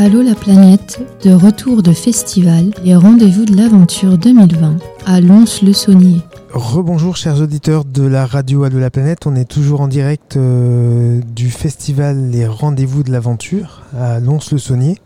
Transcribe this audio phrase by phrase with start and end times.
[0.00, 6.22] Allô la planète, de retour de festival et rendez-vous de l'aventure 2020 à Lons-le-Saunier.
[6.52, 11.20] Rebonjour chers auditeurs de la radio Allô la planète, on est toujours en direct euh,
[11.34, 14.98] du festival Les Rendez-vous de l'aventure à Lons-le-Saunier.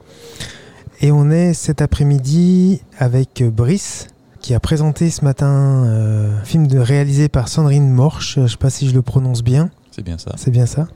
[1.01, 4.09] Et on est cet après-midi avec Brice
[4.43, 8.47] qui a présenté ce matin euh, un film de, réalisé par Sandrine Morche, je ne
[8.47, 9.71] sais pas si je le prononce bien.
[9.91, 10.33] C'est bien ça.
[10.37, 10.87] C'est bien ça.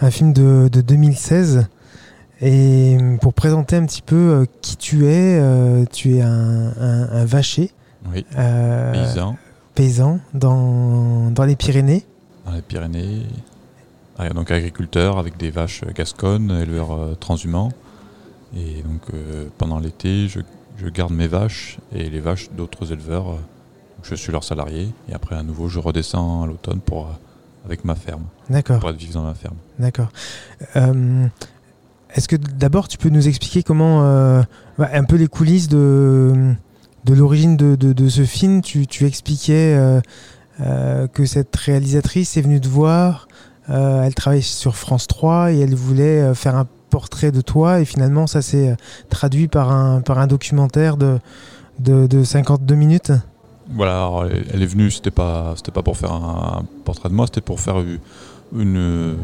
[0.00, 1.66] Un film de, de 2016
[2.40, 7.08] et pour présenter un petit peu euh, qui tu es, euh, tu es un, un,
[7.10, 7.70] un vacher.
[8.12, 8.24] Oui.
[8.38, 9.36] euh, Paysan
[9.74, 12.04] paysan dans, dans les Pyrénées.
[12.46, 13.22] dans les Pyrénées.
[14.18, 17.70] Ah, donc agriculteur avec des vaches gasconnes, éleveur transhumant.
[18.56, 20.40] Et donc euh, pendant l'été, je,
[20.78, 23.30] je garde mes vaches et les vaches d'autres éleveurs.
[23.32, 23.36] euh,
[24.02, 24.88] je suis leur salarié.
[25.10, 27.10] Et après, à nouveau, je redescends à l'automne pour euh,
[27.66, 29.56] avec ma ferme, D'accord, pour être vivre dans ma ferme.
[29.78, 30.08] d'accord.
[32.14, 34.42] Est-ce que d'abord tu peux nous expliquer comment, euh,
[34.78, 36.54] bah, un peu les coulisses de,
[37.08, 38.62] l'origine de, ce film?
[38.62, 40.00] Tu, expliquais euh,
[40.60, 43.28] euh, que cette réalisatrice est venue te voir,
[43.68, 48.28] elle travaille sur France 3 et elle voulait faire un portrait de toi et finalement
[48.28, 48.76] ça s'est
[49.10, 51.18] traduit par un, documentaire de,
[51.80, 53.12] de, de 52 minutes.
[53.74, 54.08] Voilà,
[54.54, 57.82] elle est venue, c'était pas, pas pour faire un, portrait de moi, c'était pour faire
[58.54, 59.16] une,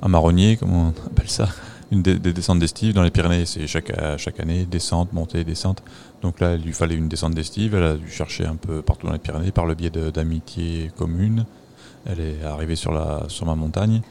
[0.00, 1.48] un marronnier, comment on appelle ça,
[1.90, 3.46] une des, des descentes d'estive dans les Pyrénées.
[3.46, 3.90] C'est chaque,
[4.40, 5.82] année descente, montée, descente.
[6.22, 7.74] Donc là, il lui fallait une descente d'estive.
[7.74, 11.46] Elle a dû chercher un peu partout dans les Pyrénées par le biais d'amitiés communes.
[12.06, 14.02] Elle est arrivée sur ma montagne.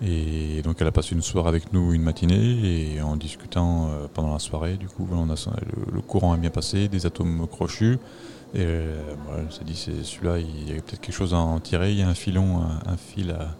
[0.00, 4.06] Et donc elle a passé une soirée avec nous, une matinée, et en discutant euh,
[4.12, 5.34] pendant la soirée, du coup, on a,
[5.92, 7.98] le, courant est bien passé, des atomes crochus.
[8.54, 11.38] Et euh, voilà, elle s'est dit, c'est celui-là, il y a peut-être quelque chose à
[11.38, 11.90] en tirer.
[11.90, 13.56] Il y a un filon, un, un fil, à,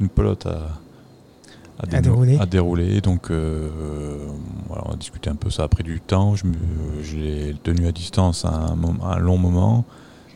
[0.00, 0.80] une pelote à,
[1.82, 2.38] À dénou- dérouler.
[2.38, 3.00] à dérouler.
[3.00, 3.68] Donc, euh,
[4.68, 5.50] voilà, on a discuté un peu.
[5.50, 6.34] Ça a pris du temps.
[6.36, 6.44] Je,
[7.16, 8.76] l'ai tenu à distance un,
[9.18, 9.84] long moment.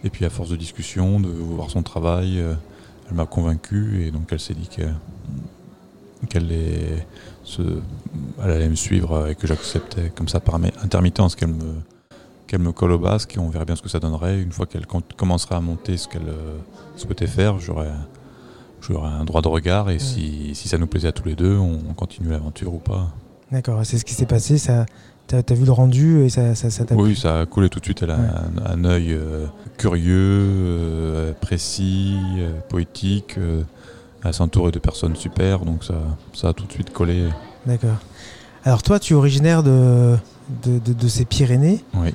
[0.04, 2.54] Et puis, à force de discussion, de voir son travail, euh,
[3.08, 4.04] elle m'a convaincu.
[4.06, 4.82] Et donc, elle s'est dit que-
[6.28, 6.50] qu'elle
[8.42, 11.74] elle allait me suivre et que j'acceptais comme ça par intermittence qu'elle me
[12.46, 14.40] qu'elle me colle au basque et on verrait bien ce que ça donnerait.
[14.40, 16.58] Une fois qu'elle com- commencerait à monter ce qu'elle euh,
[16.96, 17.90] souhaitait faire, j'aurais
[18.92, 21.56] j'aurais un droit de regard et si, si ça nous plaisait à tous les deux,
[21.56, 23.08] on, on continue l'aventure ou pas.
[23.52, 24.58] D'accord, c'est ce qui s'est passé.
[24.58, 24.86] Ça,
[25.26, 27.84] t'as, as vu le rendu et ça, ça, ça Oui, ça a coulé tout de
[27.84, 28.02] suite.
[28.02, 28.28] Elle a Ouais.
[28.66, 29.46] un, un œil euh,
[29.78, 33.36] curieux, euh, précis, euh, poétique.
[34.24, 35.94] elle s'entourait de personnes super, donc ça,
[36.32, 37.28] ça a tout de suite collé.
[37.66, 37.96] D'accord.
[38.64, 40.16] Alors toi, tu es originaire de,
[40.64, 41.84] de, de- de ces Pyrénées.
[41.94, 42.14] Oui.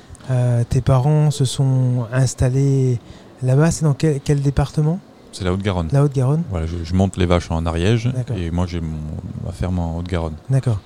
[0.68, 3.00] Tes parents se sont installés
[3.42, 3.72] là-bas.
[3.72, 5.00] C'est dans quel, quel département?
[5.32, 5.88] C'est la Haute-Garonne.
[5.92, 9.78] La Haute-Garonne Voilà, je, je monte les vaches en Ariège et moi j'ai ma ferme
[9.78, 10.34] en Haute-Garonne.
[10.48, 10.78] D'accord.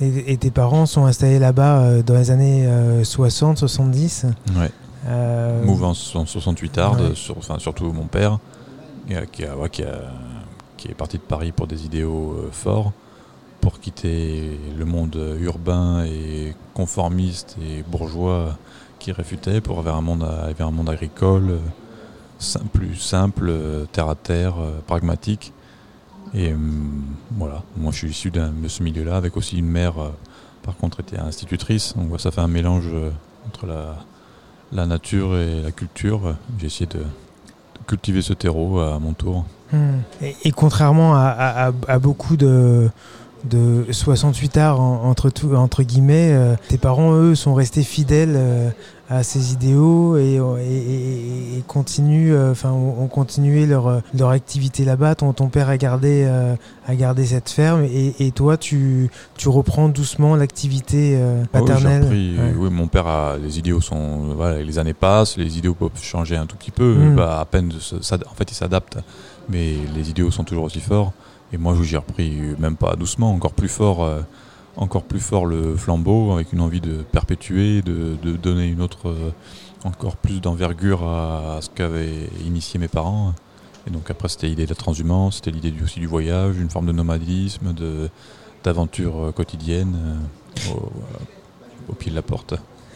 [0.00, 4.26] Et, et tes parents sont installés là-bas euh, dans les années euh, 60, 70
[4.56, 4.70] Ouais.
[5.08, 7.14] euh, Mouvance en 68 arde, ouais.
[7.14, 8.38] sur, enfin, surtout mon père,
[9.08, 10.12] qui, a- qui, a- ouais, qui, a-
[10.76, 12.92] qui est parti de Paris pour des idéaux euh, forts,
[13.62, 18.56] pour quitter le monde urbain et conformiste et bourgeois
[18.98, 21.58] qui réfutait pour vers un monde, vers un monde agricole, euh,
[22.72, 25.52] plus simple, euh, terre à terre, euh, pragmatique.
[26.34, 27.02] Et hum,
[27.36, 30.10] voilà, moi je suis issu de ce milieu-là, avec aussi une mère, euh,
[30.62, 31.94] par contre, était institutrice.
[31.96, 32.90] Donc ça fait un mélange
[33.46, 33.66] entre
[34.72, 36.36] la, nature et la culture.
[36.58, 37.02] J'ai essayé de,
[37.86, 39.44] cultiver ce terreau à mon tour.
[39.72, 39.98] hmm.
[40.42, 41.70] et, contrairement à,
[42.00, 42.90] beaucoup de,
[43.44, 46.36] de 68 arts en- entre, entre guillemets,
[46.68, 48.74] tes parents, eux, sont restés fidèles
[49.08, 54.30] à ces idéaux et, et, et- et continuent, euh, enfin, ont, ont continué leur, leur
[54.30, 55.14] activité là-bas.
[55.14, 56.54] Ton, ton père a gardé, euh,
[56.88, 61.60] a gardé cette ferme et, et toi, tu, tu reprends doucement l'activité euh, Ah oui,
[61.68, 62.02] paternelle.
[62.02, 62.54] repris, Ouais.
[62.58, 66.36] oui, mon père a les idéaux sont voilà, les années passent, les idéaux peuvent changer
[66.36, 67.14] un tout petit peu, Mm.
[67.16, 68.98] bah, à peine en fait ils s'adaptent,
[69.48, 71.12] mais les idéaux sont toujours aussi forts.
[71.52, 74.20] Et moi j'ai repris euh, même pas doucement, encore plus fort, euh,
[74.76, 79.08] encore plus fort le flambeau avec une envie de perpétuer, de, de donner une autre,
[79.08, 79.30] euh,
[79.84, 83.32] encore plus d'envergure à, à ce qu'avaient initié mes parents.
[83.86, 86.86] Et donc après c'était l'idée de la transhumance, c'était l'idée aussi du voyage, une forme
[86.86, 88.10] de nomadisme, de
[88.64, 92.54] d'aventure euh, quotidienne euh, au, au pied de la porte.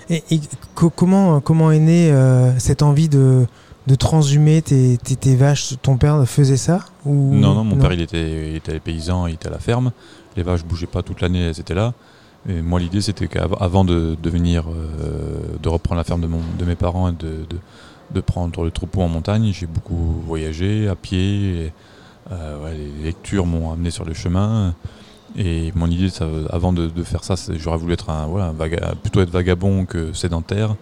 [0.09, 0.41] Et, et
[0.75, 3.47] co- comment, comment est née euh, cette envie de,
[3.87, 7.33] de transhumer tes, tes, tes vaches Ton père faisait ça ou...
[7.35, 9.93] Non, non, mon père il était, il était paysan, il était à la ferme.
[10.37, 11.93] Les vaches bougeaient pas toute l'année, elles étaient là.
[12.49, 16.65] Et moi l'idée c'était qu'avant de devenir, euh, de reprendre la ferme de, mon, de
[16.65, 17.59] mes parents et de, de,
[18.15, 21.73] de prendre le troupeau en montagne, j'ai beaucoup voyagé à pied.
[22.33, 24.75] euh, les lectures m'ont amené sur le chemin.
[25.37, 28.53] Et mon idée, ça, avant de, de faire ça, j'aurais voulu être un, voilà,
[29.03, 30.75] plutôt être vagabond que sédentaire,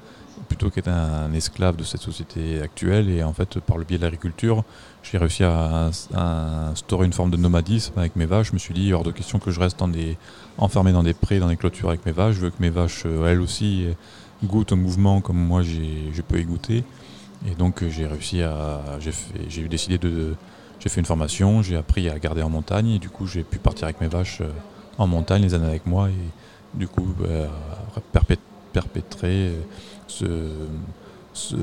[0.48, 3.10] plutôt qu'être un, esclave de cette société actuelle.
[3.10, 4.64] Et en fait, par le biais de l'agriculture,
[5.10, 5.90] j'ai réussi à,
[6.70, 8.48] instaurer une forme de nomadisme avec mes vaches.
[8.48, 9.82] Je me suis dit, hors de question que je reste
[10.58, 12.36] enfermé dans des prés, dans des clôtures avec mes vaches.
[12.36, 16.22] Je veux que mes vaches, euh, elles aussi, euh, goûtent au mouvement comme moi je
[16.22, 16.84] peux y goûter.
[17.46, 18.80] Et donc euh, j'ai réussi à,
[19.48, 20.34] j'ai décidé de,
[20.80, 23.58] j'ai fait une formation, j'ai appris à garder en montagne et du coup j'ai pu
[23.58, 24.42] partir avec mes vaches
[24.98, 27.14] en montagne les années avec moi et du coup
[28.12, 28.38] perpét-
[28.72, 29.52] perpétrer
[30.06, 30.24] ce,
[31.38, 31.56] ce,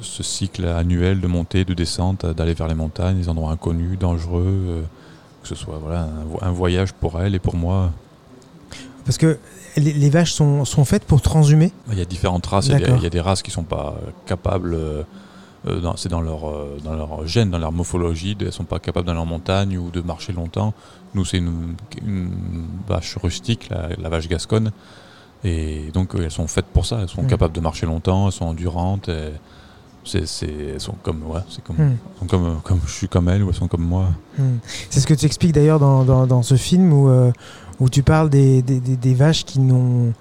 [0.00, 4.44] ce cycle annuel de montée, de descente, d'aller vers les montagnes, des endroits inconnus, dangereux,
[4.46, 4.82] euh,
[5.42, 7.90] que ce soit voilà, un, vo- un voyage pour elles et pour moi.
[9.04, 9.38] Parce que
[9.76, 11.72] les, les vaches sont, sont faites pour transhumer.
[11.90, 12.98] Il y a différentes races, il y a des- D'accord.
[12.98, 13.94] il y, a des races qui sont pas
[14.26, 15.02] capables, euh,
[15.66, 18.78] euh, dans- c'est dans leur, euh, dans leur gène, dans leur morphologie, elles sont pas
[18.78, 20.74] capables d'aller en montagne ou de marcher longtemps.
[21.14, 21.74] Nous, c'est une,
[22.06, 22.30] une
[22.88, 24.70] vache rustique, la, la vache gasconne,
[25.44, 27.26] et donc euh, elles sont faites pour ça, elles sont Mm.
[27.26, 29.10] capables de marcher longtemps, elles sont endurantes,
[30.04, 33.28] c'est, c'est- elles sont comme, ouais, c'est comme, elles sont comme, comme je suis comme
[33.28, 34.06] elles ou elles sont comme moi.
[34.38, 34.56] Hmm.
[34.90, 37.30] C'est ce que tu expliques d'ailleurs dans, dans, dans ce film où, euh,
[37.80, 40.12] où tu parles des, des, des- des vaches qui n'ont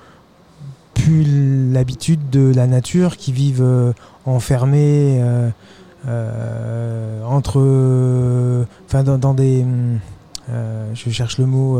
[0.93, 3.91] plus l'habitude de la nature, qui vivent euh,
[4.25, 5.49] enfermées euh,
[6.07, 7.59] euh, entre.
[7.59, 9.63] euh, Enfin, dans, dans des.
[9.63, 9.99] hum,
[10.49, 11.77] euh, je cherche le mot.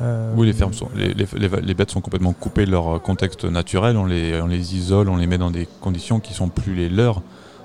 [0.00, 3.96] Euh, Oui, les fermes sont, les, bêtes sont complètement coupées de leur contexte naturel.
[3.96, 6.88] On les, on les isole, on les met dans des conditions qui sont plus les
[6.88, 7.22] leurs.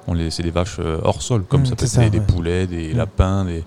[0.08, 2.10] On les, c'est des vaches euh, hors sol, comme Mm, ça peut c'est être ça,
[2.10, 2.98] des, poulets, des Mm.
[2.98, 3.64] lapins, des,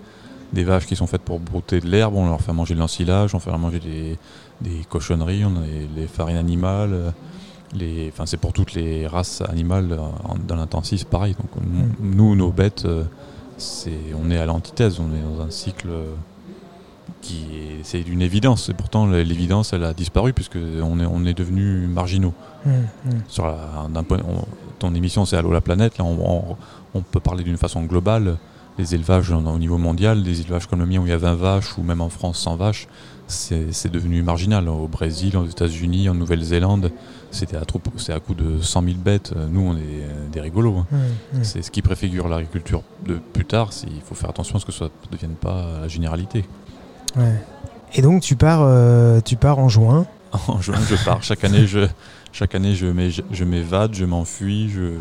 [0.52, 2.14] des vaches qui sont faites pour brouter de l'herbe.
[2.14, 4.18] On leur fait manger de l'ensilage, on fait manger des,
[4.60, 5.66] des cochonneries, on a
[5.96, 6.90] les, farines animales.
[6.92, 7.10] euh,
[7.74, 11.34] Les, enfin, c'est pour toutes les races animales en- dans l'intensif, pareil.
[11.34, 12.16] Donc, Mm.
[12.16, 12.86] nous, nos bêtes,
[13.56, 15.88] c'est, on est à l'antithèse, on est dans un cycle
[17.20, 17.46] qui
[17.82, 18.68] c'est d'une évidence.
[18.68, 22.34] Et pourtant, l'évidence, elle a disparu puisque on est, on est devenu marginaux.
[22.66, 22.72] hum,
[23.06, 23.12] hum.
[23.28, 24.44] Sur la, point, on-
[24.78, 25.98] ton émission, c'est Allô la planète.
[25.98, 26.56] Là, on,
[27.02, 28.36] peut parler d'une façon globale.
[28.78, 31.34] Les élevages au niveau mondial, des élevages comme le mien où il y a 20
[31.34, 32.86] vaches ou même en France 100 vaches,
[33.26, 34.68] c'est, devenu marginal.
[34.68, 36.92] Au Brésil, aux États-Unis, en Nouvelle-Zélande,
[37.32, 39.34] c'était à, troupeau- c'est à coup de 100 000 bêtes.
[39.50, 40.76] Nous, on est euh, des rigolos.
[40.78, 40.86] hein.
[41.34, 41.42] Hum.
[41.42, 43.70] C'est ce qui préfigure l'agriculture de plus tard.
[43.84, 46.44] Il faut faire attention à ce que ça ne devienne pas la généralité.
[47.16, 47.34] Ouais.
[47.94, 50.06] Et donc tu pars, euh, tu pars en juin.
[50.48, 51.22] En juin, je pars.
[51.22, 51.86] Chaque année, je,
[52.32, 54.92] chaque année, je, m'é- je m'évade, je m'enfuis, je,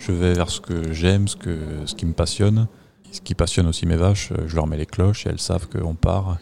[0.00, 1.56] je vais vers ce que j'aime, ce, que,
[1.86, 2.66] ce qui me passionne.
[3.12, 5.68] Ce qui passionne aussi mes vaches, euh, je leur mets les cloches et elles savent
[5.68, 6.38] qu'on part.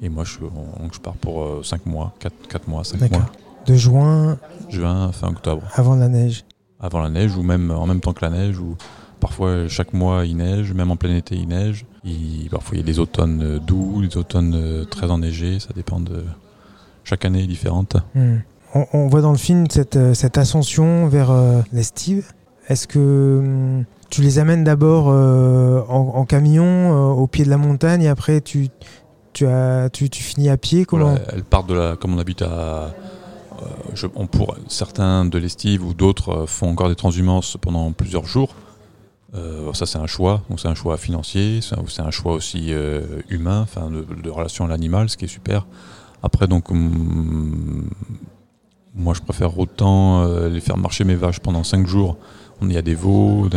[0.00, 3.18] Et moi, je, on- je pars pour 5 mois, 4, mois, 5 D'accord.
[3.18, 3.30] mois.
[3.66, 4.38] De juin
[4.70, 5.62] Juin, fin octobre.
[5.74, 6.44] avant la neige.
[6.80, 8.58] Avant la neige ou même en même temps que la neige.
[8.58, 8.76] Ou
[9.20, 11.84] parfois, chaque mois, il neige, même en plein été, il neige.
[12.04, 15.58] Il- parfois, il y a des automnes euh, doux, des automnes euh, très enneigés.
[15.60, 16.24] Ça dépend de.
[17.04, 17.96] Chaque année est différente.
[18.14, 18.36] Hmm.
[18.74, 22.32] On, on voit dans le film cette, euh, cette ascension vers euh, l'estive.
[22.68, 27.50] Est-ce que hum, tu les amènes d'abord euh, en, en camion euh, au pied de
[27.50, 28.68] la montagne et après tu,
[29.32, 30.84] tu, as, tu, tu finis à pied?
[30.84, 31.10] Comment?
[31.12, 32.94] Voilà, elles partent de la, comme on habite à,
[33.94, 38.54] je- on pourrait- certains de l'estive ou d'autres font encore des transhumances pendant plusieurs jours.
[39.34, 43.60] Euh, ça c'est un choix, c'est un choix financier, c'est un, choix aussi euh, humain,
[43.60, 45.66] enfin de, relation à l'animal, ce qui est super.
[46.22, 47.90] Après donc, hum,
[48.94, 52.16] moi je préfère autant euh, les faire marcher mes vaches pendant 5 jours.
[52.60, 53.48] On y a des veaux,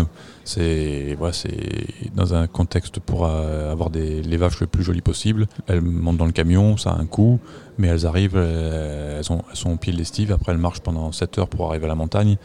[0.43, 5.47] c'est c'est dans un contexte pour euh, avoir les vaches le plus jolies possible.
[5.67, 7.39] Elles montent dans le camion, ça a un coût,
[7.79, 11.47] mais elles arrivent, elles sont au pied de l'estive, après elles marchent pendant 7 heures
[11.47, 12.37] pour arriver à la montagne.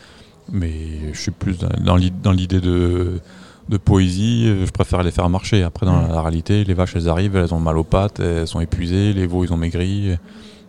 [0.53, 0.73] Mais
[1.13, 3.21] je suis plus dans- dans l'i- dans l'idée de,
[3.69, 5.63] de poésie, je préfère les faire marcher.
[5.63, 6.13] Après, dans Mm.
[6.13, 9.27] la réalité, les vaches, elles arrivent, elles ont mal aux pattes, elles sont épuisées, les
[9.27, 10.17] veaux, ils ont maigri.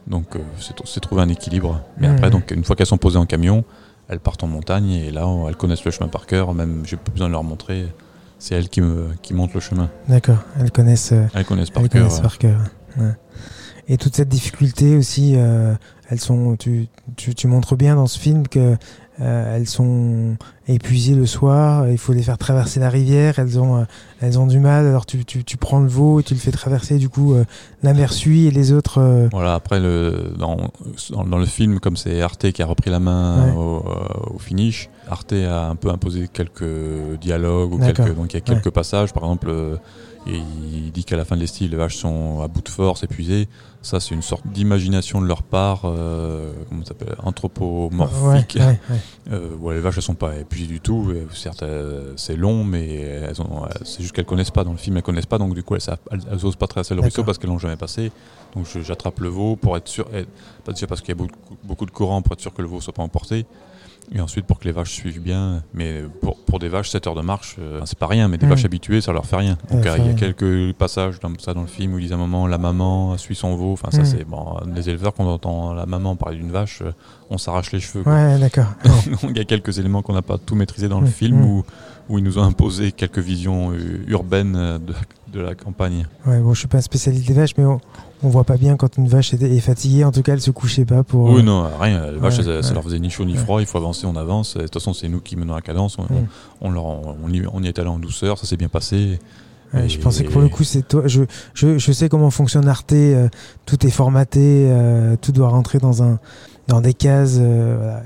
[0.08, 0.40] Donc, euh,
[0.86, 1.82] c'est trouver un équilibre.
[2.00, 2.12] Mais Mm.
[2.16, 3.64] après, donc, une fois qu'elles sont posées en camion,
[4.10, 6.54] elles partent en montagne et là, elles connaissent le chemin par cœur.
[6.54, 7.88] Même, j'ai pas besoin de leur montrer.
[8.40, 9.90] C'est elles qui, me, qui montent le chemin.
[10.08, 12.04] D'accord, elles connaissent, euh, Elles connaissent par elles cœur.
[12.04, 12.60] connaissent par cœur.
[12.98, 13.12] Ouais.
[13.90, 15.74] Et toute cette difficulté aussi, euh,
[16.10, 18.78] elles sont, tu, tu, tu montres bien dans ce film que
[19.22, 20.36] euh, elles sont
[20.68, 21.88] épuisées le soir.
[21.90, 23.40] Il faut les faire traverser la rivière.
[23.40, 23.84] Elles ont, euh,
[24.22, 24.86] elles ont du mal.
[24.86, 26.98] Alors tu, tu, tu prends le veau et tu le fais traverser.
[26.98, 27.44] Du coup, euh,
[27.84, 29.00] la mère suit et les autres.
[29.02, 30.58] euh, Voilà, après, le, dans,
[31.26, 33.52] dans, le film, comme c'est Arte qui a repris la main Ouais.
[33.56, 36.64] au, euh, au finish, Arte a un peu imposé quelques
[37.20, 39.78] dialogues, ou quelques, donc il y a quelques passages, par exemple, euh,
[40.26, 43.04] et il dit qu'à la fin de l'estive, les vaches sont à bout de force,
[43.04, 43.48] épuisées.
[43.82, 48.80] Ça, c'est une sorte d'imagination de leur part, euh, comment ça s'appelle, anthropomorphique, ouais, ouais,
[48.90, 48.98] ouais.
[49.32, 51.14] euh, où les vaches, elles sont pas épuisées du tout.
[51.34, 51.64] certes,
[52.18, 53.22] c'est long, mais
[53.86, 54.66] c'est juste qu'elles connaissent pas.
[54.66, 57.24] Dans le film, elles connaissent pas, donc du coup, elles, n'osent pas traverser le ruisseau
[57.24, 58.12] parce qu'elles l'ont jamais passé.
[58.56, 60.10] Donc j'attrape le veau pour être sûr,
[60.66, 62.68] pas déjà parce qu'il y a beaucoup, beaucoup, de courant pour être sûr que le
[62.68, 63.46] veau soit pas emporté.
[64.14, 67.16] Et ensuite, pour que les vaches suivent bien, mais pour, pour des vaches, 7 heures
[67.16, 68.50] de marche, euh, c'est pas rien, mais des mm.
[68.50, 69.58] vaches habituées, ça leur fait rien.
[69.70, 72.16] Donc il y a quelques passages dans ça dans le film où ils disent à
[72.16, 73.74] un moment la maman suit son veau.
[73.74, 74.06] Enfin, ça, mm.
[74.06, 76.92] c'est bon, les éleveurs, quand on entend la maman parler d'une vache, euh,
[77.30, 78.08] on s'arrache les cheveux.
[78.08, 78.68] Ouais, d'accord.
[79.24, 81.12] il y a quelques éléments qu'on n'a pas tout maîtrisé dans le mm.
[81.12, 81.66] film où,
[82.08, 84.94] où ils nous ont imposé quelques visions euh, urbaines de,
[85.32, 86.08] de, la campagne.
[86.26, 87.80] Ouais, bon, je suis pas un spécialiste des vaches, mais on,
[88.24, 90.04] on voit pas bien quand une vache est, fatiguée.
[90.04, 91.30] En tout cas, elle se couchait pas pour.
[91.30, 92.12] Oui, euh, non, rien.
[92.12, 93.62] Les vaches, ça, leur faisait ni chaud ni froid.
[93.62, 94.56] Il faut avancer, on avance.
[94.56, 95.98] De toute façon, c'est nous qui menons la cadence.
[96.62, 98.38] On, leur, on, y, on, y, est allé en douceur.
[98.38, 99.20] Ça s'est bien passé.
[99.74, 101.04] je pensais que pour le coup, c'est toi.
[101.06, 102.94] Je, je, je, sais comment fonctionne Arte.
[102.94, 103.30] Euh,
[103.66, 104.68] tout est formaté.
[104.70, 106.20] Euh, tout doit rentrer dans un
[106.68, 107.40] dans des cases.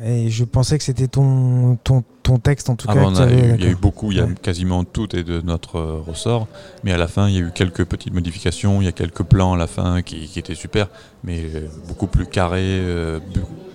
[0.05, 3.27] et je pensais que c'était ton, ton, ton texte en tout ah cas.
[3.29, 6.47] Il y, a eu beaucoup, il y a quasiment tout est de notre euh, ressort,
[6.83, 9.23] mais à la fin il y a eu quelques petites modifications, il y a quelques
[9.23, 10.87] plans à la fin qui, qui étaient super,
[11.23, 13.19] mais euh, beaucoup plus carrés, euh,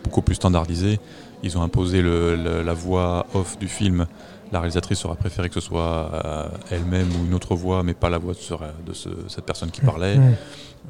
[0.04, 0.98] beaucoup plus standardisés.
[1.42, 4.06] Ils ont imposé le, la voix off du film.
[4.52, 6.10] La réalisatrice aurait préféré que ce soit
[6.70, 10.18] elle-même ou une autre voix, mais pas la voix de, ce, cette personne qui parlait.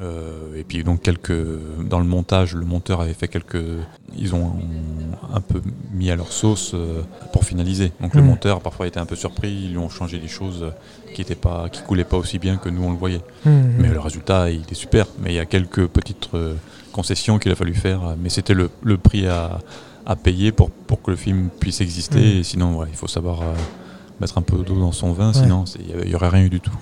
[0.03, 1.33] Euh, et puis donc quelques
[1.89, 3.63] dans le montage, le monteur avait fait quelques,
[4.15, 4.53] ils ont
[5.33, 5.63] un peu
[5.95, 7.93] mis à leur sauce euh, pour finaliser.
[8.01, 10.67] Donc le monteur parfois était un peu surpris, ils lui ont changé des choses
[11.15, 13.23] qui étaient pas, qui coulaient pas aussi bien que nous on le voyait.
[13.45, 15.07] Mais le résultat il est super.
[15.21, 16.55] Mais il y a quelques petites euh,
[16.93, 18.17] concessions qu'il a fallu faire.
[18.19, 19.61] Mais c'était le, le, prix à,
[20.07, 22.19] à, payer pour pour que le film puisse exister.
[22.19, 22.39] Hmm.
[22.39, 23.43] Et sinon il faut savoir
[24.21, 26.77] mettre un peu d'eau dans son vin, sinon il y, aurait rien eu du tout.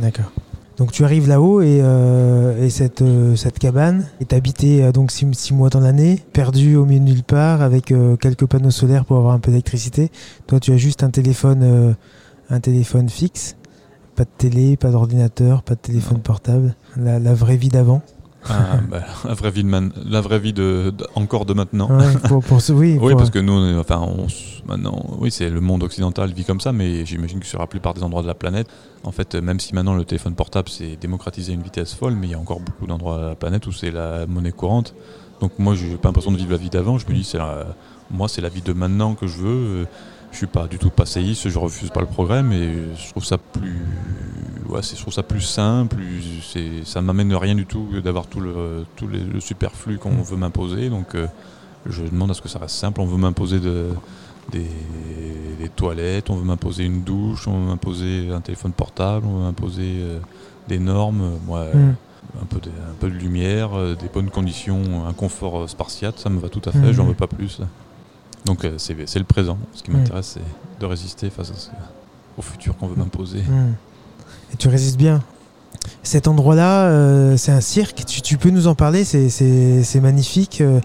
[0.00, 0.32] D'accord.
[0.80, 5.52] Donc tu arrives là-haut et, euh, cette, euh, cette cabane est habitée euh, donc six,
[5.52, 9.34] mois dans l'année, perdue au milieu de nulle part avec quelques panneaux solaires pour avoir
[9.34, 10.10] un peu d'électricité.
[10.46, 11.96] Toi tu as juste un téléphone,
[12.48, 13.56] un téléphone fixe,
[14.16, 18.00] pas de télé, pas d'ordinateur, pas de téléphone portable, la vraie vie d'avant.
[18.48, 21.88] Ah, bah, la vraie vie de la vraie vie de, encore de maintenant.
[22.28, 24.26] pour, oui, oui parce que nous, enfin, on,
[24.66, 27.94] maintenant, oui, c'est le monde occidental vit comme ça, mais j'imagine que sur la plupart
[27.94, 28.68] des endroits de la planète,
[29.04, 32.28] en fait, même si maintenant le téléphone portable s'est démocratisé à une vitesse folle, mais
[32.28, 34.94] il y a encore beaucoup d'endroits de la planète où c'est la monnaie courante.
[35.40, 36.98] Donc moi, j'ai pas l'impression de vivre la vie d'avant.
[36.98, 37.38] Je me dis, c'est
[38.10, 39.86] moi, c'est la vie de maintenant que je veux.
[40.32, 43.36] Je suis pas du tout passéiste, je refuse pas le progrès, mais je trouve ça
[43.38, 43.84] plus
[44.70, 45.40] ouais, je trouve ça plus
[46.84, 50.22] ça m'amène rien du tout d'avoir tout le, tout le superflu qu'on mm.
[50.22, 50.88] veut m'imposer.
[50.88, 51.26] Donc euh,
[51.86, 53.00] je demande à ce que ça reste simple.
[53.00, 53.88] On veut m'imposer de,
[54.52, 54.66] des,
[55.76, 59.96] toilettes, on veut m'imposer une douche, on veut m'imposer un téléphone portable, on veut m'imposer
[60.00, 60.18] euh,
[60.68, 61.38] des normes.
[61.46, 61.94] Moi, mm.
[62.42, 66.30] un, peu de, un peu de lumière, euh, des bonnes conditions, un confort spartiate, ça
[66.30, 66.92] me va tout à fait, mm.
[66.92, 67.60] j'en veux pas plus.
[68.44, 69.58] Donc c'est le présent.
[69.74, 71.70] Ce qui m'intéresse, c'est de résister face
[72.36, 73.42] au futur qu'on veut m'imposer.
[74.52, 75.22] Et tu résistes bien.
[76.02, 78.04] Cet endroit-là, euh, c'est un cirque.
[78.06, 79.04] Tu, peux nous en parler?
[79.04, 80.60] C'est magnifique.
[80.60, 80.80] Euh,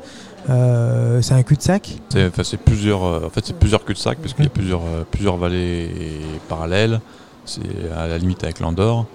[0.49, 1.97] euh, c'est un cul-de-sac?
[2.09, 4.81] C'est plusieurs, en fait, c'est plusieurs cul-de-sac, parce qu'il y a plusieurs,
[5.11, 6.99] plusieurs vallées parallèles.
[7.45, 9.05] C'est à la limite avec l'Andorre.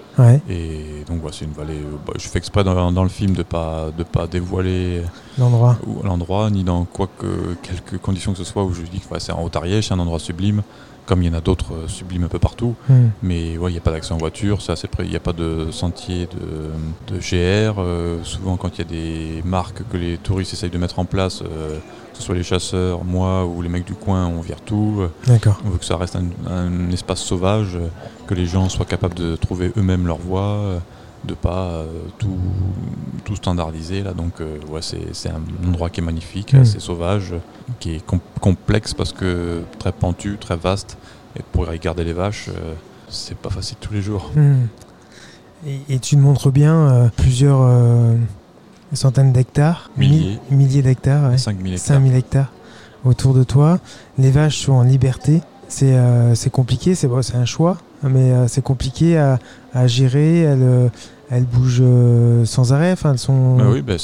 [0.48, 1.80] Et donc, c'est une vallée.
[2.06, 5.02] Bah, je fais exprès dans, dans, le film de ne pas, de pas dévoiler
[5.38, 9.18] l'endroit, l'endroit ni dans quoi que, quelques conditions que ce soit où je dis que
[9.18, 10.62] c'est en Haute-Ariège, c'est un endroit sublime
[11.06, 12.74] comme il y en a d'autres euh, sublimes un peu partout.
[12.88, 13.08] Hmm.
[13.22, 15.04] Mais ouais, il n'y a pas d'accès en voiture, c'est assez près.
[15.04, 17.78] Il n'y a pas de sentier de, de GR.
[17.78, 21.04] Euh, souvent, quand il y a des marques que les touristes essayent de mettre en
[21.04, 24.60] place, euh, que ce soit les chasseurs, moi ou les mecs du coin, on vire
[24.60, 25.02] tout.
[25.26, 25.60] D'accord.
[25.64, 27.78] On veut que ça reste un, espace sauvage,
[28.26, 30.80] que les gens soient capables de trouver eux-mêmes leur voie
[31.24, 31.84] de pas
[32.18, 32.38] tout,
[33.24, 36.60] tout, standardiser là donc ouais c'est un endroit qui est magnifique hmm.
[36.60, 37.34] assez sauvage
[37.78, 38.04] qui est
[38.40, 40.96] complexe parce que très pentu très vaste
[41.36, 42.74] et pour y garder les vaches, euh,
[43.08, 44.30] c'est pas facile tous les jours.
[44.34, 44.66] Hmm.
[45.66, 48.16] Et, tu nous montres bien euh, plusieurs euh,
[48.94, 52.16] centaines d'hectares, milliers, milliers d'hectares, 5000 hectares.
[52.16, 52.52] hectares
[53.04, 53.78] autour de toi.
[54.18, 55.42] Les vaches sont en liberté.
[55.68, 60.40] C'est compliqué, c'est un choix, mais c'est compliqué à, gérer.
[60.40, 60.90] Elles,
[61.30, 61.82] elles bougent
[62.44, 62.92] sans arrêt.
[62.92, 63.56] Enfin, elles sont.
[63.56, 63.94] Bah oui, bah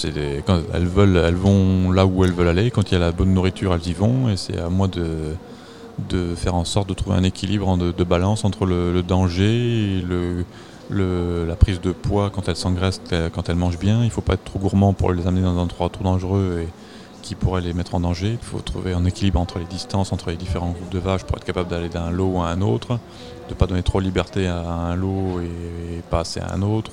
[0.47, 2.71] quand elles veulent, elles vont là où elles veulent aller.
[2.71, 4.29] Quand il y a la bonne nourriture, elles y vont.
[4.29, 8.67] Et c'est à moi de faire en sorte de trouver un équilibre de, balance entre
[8.67, 13.01] le, danger et le, la prise de poids quand elles s'engraissent,
[13.35, 14.01] quand elles mangent bien.
[14.01, 16.65] Il ne faut pas être trop gourmand pour les amener dans un endroit trop dangereux
[16.65, 16.69] et
[17.23, 18.39] qui pourrait les mettre en danger.
[18.41, 21.37] Il faut trouver un équilibre entre les distances, entre les différents groupes de vaches pour
[21.37, 23.01] être capable d'aller d'un lot à un autre,
[23.47, 26.63] de ne pas donner trop de liberté à un lot et, pas assez à un
[26.63, 26.93] autre,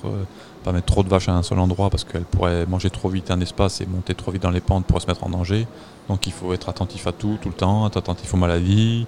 [0.63, 3.31] pas mettre trop de vaches à un seul endroit parce qu'elles pourraient manger trop vite
[3.31, 5.67] un espace et monter trop vite dans les pentes pour se mettre en danger.
[6.10, 9.07] Donc il faut être attentif à tout, tout le temps, être attentif aux maladies,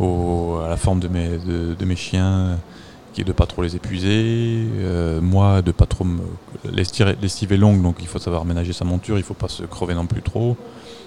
[0.00, 2.58] à la forme de mes, chiens,
[3.12, 4.66] qui est de pas trop les épuiser,
[5.20, 6.20] moi de pas trop me...
[6.72, 9.94] L'estive est longue, donc il faut savoir ménager sa monture, il faut pas se crever
[9.94, 10.56] non plus trop,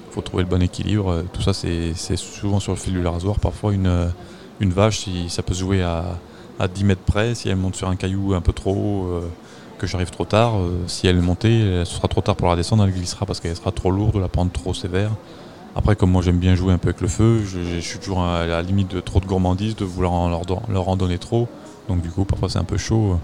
[0.09, 1.23] il faut trouver le bon équilibre.
[1.33, 3.39] Tout ça, c'est souvent sur le fil du rasoir.
[3.39, 4.11] Parfois, une,
[4.63, 6.17] une vache, si, ça peut se jouer à,
[6.59, 9.21] à 10 mètres près, si elle monte sur un caillou un peu trop haut,
[9.77, 10.53] que j'arrive trop tard,
[10.87, 13.55] si elle est montée, ce sera trop tard pour la descendre, elle glissera parce qu'elle
[13.55, 15.11] sera trop lourde, la pente trop sévère.
[15.75, 18.45] Après, comme moi j'aime bien jouer un peu avec le feu, je, suis toujours à
[18.45, 20.29] la limite de trop de gourmandise, de vouloir
[20.69, 21.47] leur, en donner trop.
[21.89, 23.17] Donc du coup, parfois c'est un peu chaud.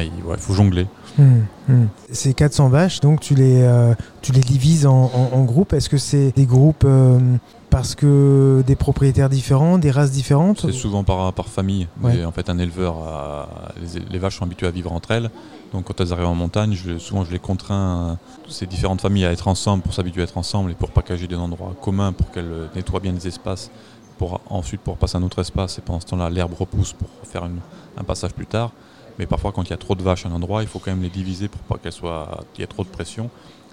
[0.00, 0.86] Il faut jongler.
[1.18, 1.88] Hum, hum.
[2.10, 5.72] Ces 400 vaches, donc tu les, euh, tu les divises en, groupes.
[5.72, 7.18] Est-ce que c'est des groupes euh,
[7.68, 11.88] parce que des propriétaires différents, des races différentes C'est souvent par, par famille.
[12.02, 12.96] En fait, un éleveur,
[14.10, 15.30] les, vaches sont habituées à vivre entre elles.
[15.72, 18.18] Donc quand elles arrivent en montagne, souvent je les contrains,
[18.48, 21.36] ces différentes familles, à être ensemble pour s'habituer à être ensemble et pour packager des
[21.36, 23.70] endroits communs pour qu'elles nettoient bien les espaces,
[24.18, 27.08] pour ensuite pour passer à un autre espace et pendant ce temps-là l'herbe repousse pour
[27.24, 28.72] faire un passage plus tard.
[29.18, 30.90] Mais parfois quand il y a trop de vaches à un endroit, il faut quand
[30.90, 33.30] même les diviser pour pas qu'elles soient, qu'il y ait trop de pression.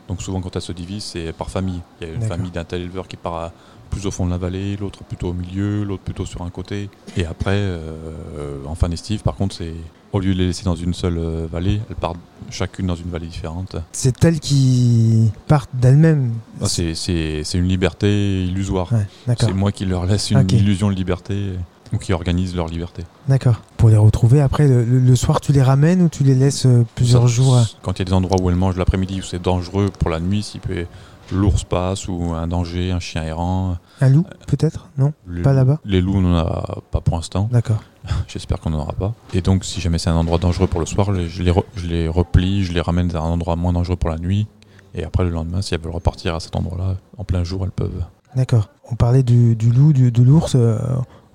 [0.07, 1.81] Donc souvent quand elles se divisent, c'est par famille.
[2.01, 3.51] Il y a une famille d'un tel éleveur qui part à,
[3.89, 6.89] plus au fond de la vallée, l'autre plutôt au milieu, l'autre plutôt sur un côté.
[7.17, 9.73] Et après, euh, en fin d'estive, par contre, c'est
[10.11, 12.17] au lieu de les laisser dans une seule euh, vallée, elles partent
[12.49, 13.75] chacune dans une vallée différente.
[13.91, 18.89] C'est elles qui partent d'elles-mêmes ah, C'est une liberté illusoire.
[19.37, 21.53] c'est moi qui leur laisse une illusion de liberté
[21.93, 23.03] ou qui organise leur liberté.
[23.27, 23.61] D'accord.
[23.77, 27.27] Pour les retrouver après, le, soir, tu les ramènes ou tu les laisses euh, plusieurs
[27.27, 30.09] jours Quand il y a des endroits où elles mangent l'après-midi où c'est dangereux pour
[30.09, 30.85] la nuit, s'il peut
[31.31, 33.77] l'ours passe ou un danger, un chien errant.
[34.01, 34.89] Un loup peut-être?
[34.97, 35.13] Non?
[35.43, 35.79] Pas là-bas?
[35.85, 37.49] Les loups, on n'en a pas pour l'instant.
[37.51, 37.83] D'accord.
[38.27, 39.13] J'espère qu'on n'en aura pas.
[39.33, 42.07] Et donc, si jamais c'est un endroit dangereux pour le soir, je les, je les
[42.07, 44.47] replie, je les ramène à un endroit moins dangereux pour la nuit.
[44.95, 47.71] Et après, le lendemain, si elles veulent repartir à cet endroit-là, en plein jour, elles
[47.71, 48.03] peuvent.
[48.35, 48.69] D'accord.
[48.91, 50.55] On parlait du, loup, du, de l'ours.
[50.55, 50.79] Euh,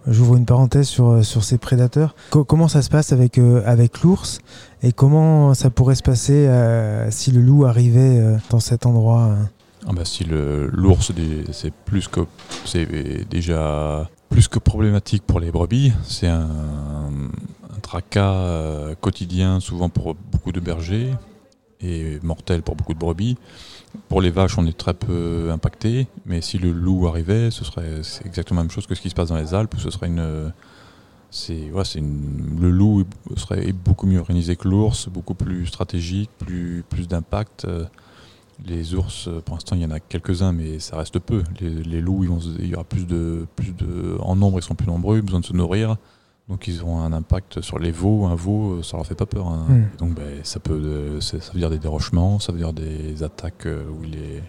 [0.07, 2.15] j'ouvre une parenthèse sur, euh, sur ces prédateurs.
[2.31, 4.41] comment ça se passe avec, euh, avec l'ours
[4.83, 6.49] et comment ça pourrait se passer
[7.11, 9.35] si le loup arrivait dans cet endroit
[9.87, 11.13] ah bah si l'ours
[11.53, 12.21] c'est plus que
[12.65, 12.87] c'est
[13.29, 16.51] déjà plus que problématique pour les brebis, c'est un,
[17.83, 21.15] tracas euh, quotidien souvent pour beaucoup de bergers
[21.81, 23.37] et mortel pour beaucoup de brebis.
[24.09, 28.01] Pour les vaches, on est très peu impacté, mais si le loup arrivait, ce serait
[28.25, 30.53] exactement la même chose que ce qui se passe dans les Alpes, ce serait une
[31.31, 33.03] c'est ouais, le loup
[33.37, 37.67] serait beaucoup mieux organisé que l'ours, beaucoup plus stratégique, plus plus d'impact.
[38.65, 41.43] Les ours, pour l'instant, il y en a quelques-uns, mais ça reste peu.
[41.61, 42.25] Les, loups,
[42.61, 45.45] il y aura plus de, plus de, en nombre, ils sont plus nombreux, besoin de
[45.45, 45.97] se nourrir.
[46.49, 48.27] Donc ils ont un impact sur les veaux.
[48.27, 49.49] Un veau, euh, ça leur fait pas peur.
[49.49, 49.67] Hein.
[49.69, 49.85] Hmm.
[49.99, 53.67] Donc ben, ça peut, euh, ça veut dire des dérochements, ça veut dire des attaques
[53.67, 54.43] où il est,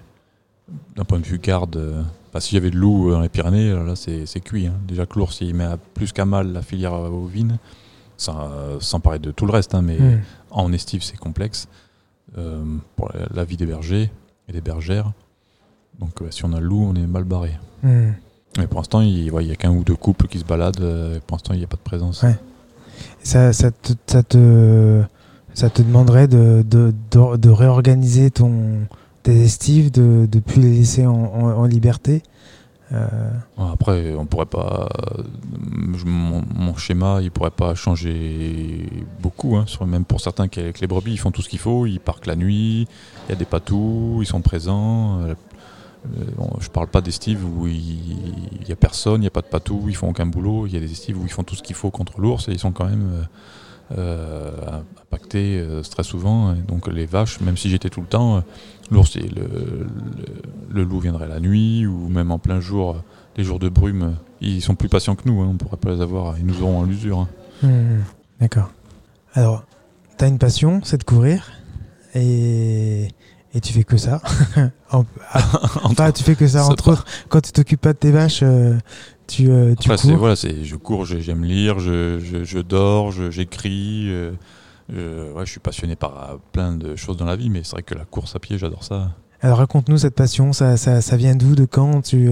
[0.96, 2.06] d'un point de vue garde.
[2.34, 4.68] Bah, S'il y avait de loup dans les Pyrénées, là c'est cuit.
[4.68, 4.76] Hein.
[4.88, 7.60] Déjà que l'ours, il met plus qu'à mal la filière ovine,
[8.18, 10.22] sans, parler de tout le reste, hein, mais hmm.
[10.52, 11.68] en estive c'est complexe.
[12.38, 12.64] Euh,
[12.98, 14.12] pour la, vie des bergers
[14.50, 15.14] et des bergères.
[16.00, 17.52] Donc euh, si on a le loup, on est mal barré.
[17.82, 18.12] Hmm.
[18.58, 20.80] Mais pour l'instant, il n'y a qu'un ou deux couples qui se baladent.
[20.82, 22.24] Euh, pour l'instant, il n'y a pas de présence.
[23.22, 25.02] Ça, ça, te, ça, te,
[25.54, 28.80] ça te demanderait de, de, de, réorganiser ton,
[29.24, 32.24] tes estives, de ne plus les laisser en, en liberté
[32.94, 34.90] euh, après, on pourrait pas.
[36.06, 38.88] Mon, schéma, il pourrait pas changer
[39.22, 39.56] beaucoup.
[39.56, 41.86] Hein, même pour certains qui avec les brebis, ils font tout ce qu'il faut.
[41.86, 42.88] Ils partent la nuit.
[43.28, 45.22] Il y a des patous, ils sont présents.
[46.18, 49.48] Euh, je parle pas d'estives où il n'y a personne, il n'y a pas de
[49.48, 50.68] patou, ils font aucun boulot.
[50.68, 52.52] Il y a des estives où ils font tout ce qu'il faut contre l'ours et
[52.52, 53.12] ils sont quand même
[53.92, 56.54] euh, euh, impacté euh, très souvent.
[56.68, 58.44] donc les vaches, même si j'étais tout le temps,
[58.92, 59.88] l'ours, le,
[60.70, 62.98] le, loup viendrait la nuit ou même en plein jour,
[63.38, 65.42] les jours de brume, ils sont plus patients que nous.
[65.42, 67.20] Hein, on pourrait pas les avoir, ils nous auront à l'usure.
[67.20, 67.30] Hein.
[67.64, 68.04] Mmh.
[68.40, 68.72] D'accord.
[69.34, 69.66] Alors,
[70.18, 71.52] tu as une passion, c'est de courir.
[72.14, 73.10] Et,
[73.56, 74.22] et tu fais que ça.
[74.92, 77.06] enfin, tu fais que ça, entre autres.
[77.30, 78.44] Quand tu t'occupes pas de tes vaches,
[79.28, 84.08] tu, euh, tu cours voilà, Je cours, j'aime lire, je, je, je dors, j'écris.
[84.94, 87.72] Euh, ouais, je suis passionné par euh, plein de choses dans la vie, mais c'est
[87.72, 89.12] vrai que la course à pied, j'adore ça.
[89.42, 92.30] Alors raconte-nous cette passion, ça, ça, ça vient d'où, de quand tu,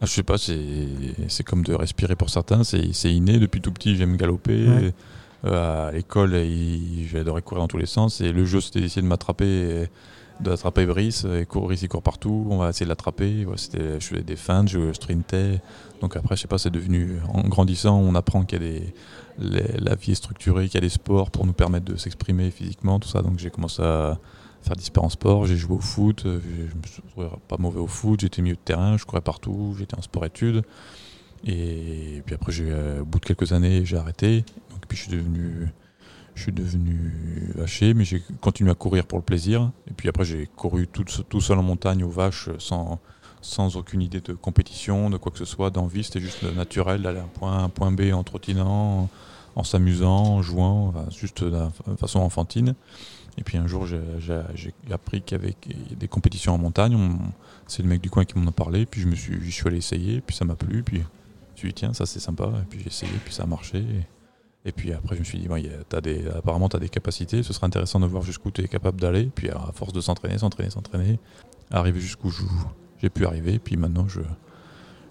[0.00, 3.38] ah, Je sais pas, c'est comme de respirer pour certains, c'est inné.
[3.38, 4.92] Depuis tout petit, j'aime galoper.
[5.44, 6.34] À l'école,
[7.10, 8.20] j'adorais courir dans tous les sens.
[8.20, 9.88] Et le jeu, c'était d'essayer de m'attraper
[10.40, 12.46] d'attraper Brice et courir ici, court partout.
[12.50, 13.44] On va essayer de l'attraper.
[13.44, 15.60] je faisais des feintes, je sprintais.
[16.00, 18.94] Donc après, je sais pas, c'est devenu, en grandissant, on apprend qu'il y a des,
[19.78, 23.00] la vie est structurée, qu'il y a des sports pour nous permettre de s'exprimer physiquement,
[23.00, 23.22] tout ça.
[23.22, 24.18] Donc j'ai commencé à
[24.62, 25.46] faire différents sports.
[25.46, 27.02] J'ai joué au foot, je me suis
[27.48, 30.62] pas mauvais au foot, j'étais milieu de terrain, je courais partout, j'étais en sport-études.
[31.44, 34.44] Et puis après, j'ai, au bout de quelques années, j'ai arrêté.
[34.88, 35.68] Puis je suis devenu,
[36.34, 39.70] je suis devenu haché, mais j'ai continué à courir pour le plaisir.
[39.90, 44.32] Et puis après, j'ai couru tout, seul en montagne aux vaches sans, aucune idée de
[44.32, 46.04] compétition, de quoi que ce soit, d'envie.
[46.04, 49.08] C'était juste naturel d'aller d'un point A à un point B en trottinant,
[49.56, 52.74] en, s'amusant, en jouant, juste de façon enfantine.
[53.38, 55.54] Et puis un jour, j'ai appris qu'il y avait
[55.96, 56.98] des compétitions en montagne.
[57.68, 58.84] C'est le mec du coin qui m'en a parlé.
[58.84, 60.20] Puis je me suis, je suis allé essayer.
[60.20, 60.82] Puis ça m'a plu.
[60.82, 62.46] Puis je me suis dit, tiens, ça c'est sympa.
[62.46, 63.12] Et puis j'ai essayé.
[63.24, 63.84] Puis ça a marché.
[64.72, 65.48] Puis après, je me suis dit,
[65.92, 67.42] as des, apparemment, tu as des capacités.
[67.42, 69.30] Ce serait intéressant de voir jusqu'où tu es capable d'aller.
[69.34, 71.18] Puis à force de s'entraîner, s'entraîner, s'entraîner,
[71.70, 72.32] arriver jusqu'où
[73.02, 73.58] j'ai pu arriver.
[73.58, 74.20] Puis maintenant, je,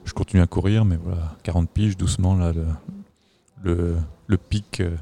[0.06, 0.86] je continue à courir.
[0.86, 2.66] Mais voilà, 40 piges, doucement, là, le,
[3.64, 3.96] le,
[4.28, 4.96] le pic euh,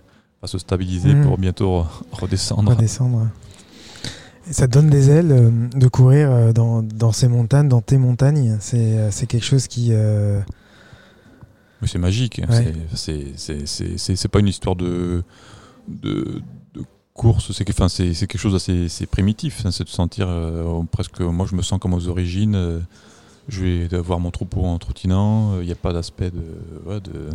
[0.48, 1.26] se stabiliser mmh.
[1.26, 2.72] pour bientôt redescendre.
[2.72, 3.28] Redescendre.
[4.50, 7.98] ça te donne des ailes euh, de courir euh, dans, dans, ces montagnes, dans tes
[7.98, 8.58] montagnes?
[8.60, 9.92] C'est quelque chose qui.
[11.88, 12.42] C'est magique.
[12.94, 15.24] C'est pas une histoire de,
[15.88, 16.42] de,
[17.14, 17.52] course.
[17.54, 19.66] C'est enfin, quelque chose d'assez primitif.
[19.66, 20.28] Hein, c'est de sentir
[20.92, 21.20] presque.
[21.22, 22.86] Moi, je me sens comme aux origines.
[23.48, 25.60] je vais avoir mon troupeau en trottinant.
[25.62, 27.30] Il n'y a pas d'aspect de, de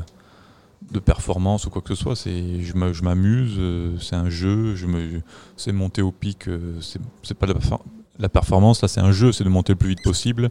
[0.90, 2.14] de performance ou quoi que ce soit.
[2.14, 5.22] Je m'amuse, euh, c'est un jeu, je me,
[5.56, 7.46] c'est monter au pic, euh, c'est, pas
[8.18, 10.50] la, performance, là c'est un jeu, c'est de monter le plus vite possible.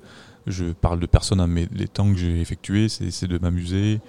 [0.50, 4.02] Je parle de personne à mes, les temps que j'ai effectués, c'est, de m'amuser.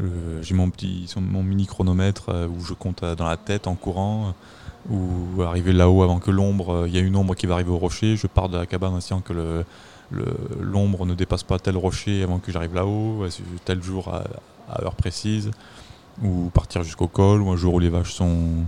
[0.00, 4.34] Euh, j'ai mon petit mon mini chronomètre où je compte dans la tête en courant
[4.88, 7.78] ou arriver là-haut avant que l'ombre, il y a une ombre qui va arriver au
[7.78, 9.64] rocher, je pars de la cabane en que le,
[10.60, 13.26] l'ombre ne dépasse pas tel rocher avant que j'arrive là-haut,
[13.64, 15.50] tel jour à heure précise,
[16.22, 18.64] ou partir jusqu'au col, ou un jour où les vaches sont,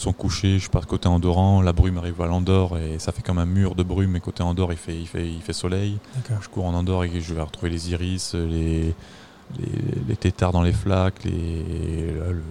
[0.00, 3.38] sont couchées, je pars côté Andorran, la brume arrive à l'Andorre et ça fait comme
[3.38, 5.98] un mur de brume, et côté Andorre il fait, il fait, il fait soleil.
[6.40, 8.94] Je cours en Andorre et je vais retrouver les iris, les,
[10.08, 11.26] les, tétards dans les flaques,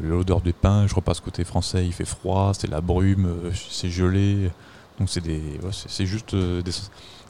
[0.03, 0.87] l'odeur du pain.
[0.87, 4.51] Je repasse côté français, il fait froid, c'est la brume, c'est gelé.
[4.99, 6.61] Donc c'est des, c'est juste euh,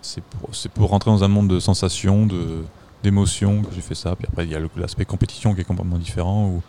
[0.01, 2.63] c'est pour, pour rentrer dans un monde de sensations, de
[3.03, 4.15] d'émotion que j'ai fait ça.
[4.15, 6.62] Puis après, il y a l'aspect compétition qui est complètement différent, où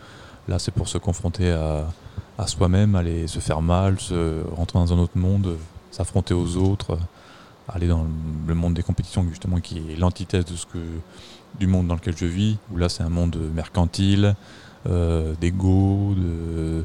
[0.48, 1.86] là, c'est pour se confronter à,
[2.38, 5.56] à soi-même, aller se faire mal, se rentrer dans un autre monde,
[5.90, 6.98] s'affronter aux autres,
[7.68, 8.06] aller dans
[8.46, 10.78] le monde des compétitions, justement, qui est l'antithèse de ce que,
[11.58, 14.34] du monde dans lequel je vis, où là, c'est un monde mercantile,
[14.88, 16.84] euh, d'ego, de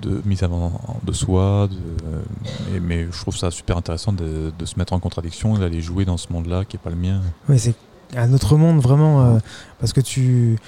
[0.00, 0.72] de mise avant
[1.04, 1.68] de soi.
[1.68, 5.80] De, mais, je trouve ça super intéressant de, de se mettre en contradiction et d'aller
[5.80, 7.20] jouer dans ce monde-là qui n'est pas le mien.
[7.48, 7.76] Oui, c'est
[8.16, 9.38] un autre monde vraiment euh,
[9.80, 10.58] parce que tu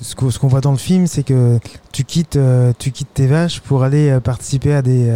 [0.00, 1.58] ce qu'on voit dans le film c'est que
[1.92, 5.10] tu quittes euh, tu quittes tes vaches pour aller euh, participer à des,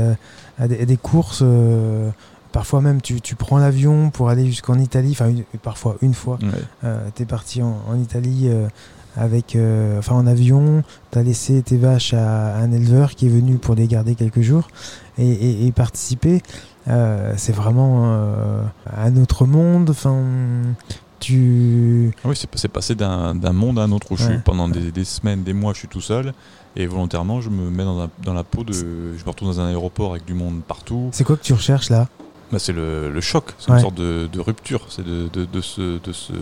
[0.58, 1.44] à des, courses
[2.52, 6.38] parfois même tu, tu prends l'avion pour aller jusqu'en Italie enfin parfois une fois.
[7.16, 8.50] Tu es parti en, Italie
[9.16, 9.56] avec
[9.98, 10.84] enfin en avion.
[11.10, 14.42] Tu as laissé tes vaches à, un éleveur qui est venu pour les garder quelques
[14.42, 14.68] jours
[15.18, 16.42] et, et participer.
[16.86, 18.14] C'est vraiment
[18.94, 19.90] un autre monde.
[19.90, 20.22] Enfin
[21.22, 22.10] tu...
[22.24, 25.42] Ah oui, c'est passé d'un monde à un autre où je suis pendant des, semaines,
[25.42, 26.34] des mois, je suis tout seul.
[26.74, 28.72] Et volontairement, je me mets dans, dans, la peau de.
[28.72, 28.84] Je
[29.24, 31.10] me retrouve dans un aéroport avec du monde partout.
[31.12, 32.08] C'est quoi que tu recherches là?
[32.50, 34.86] Bah, C'est le, le, choc, c'est une sorte de, de rupture.
[34.88, 36.32] C'est de, de, de, ce, de, ce,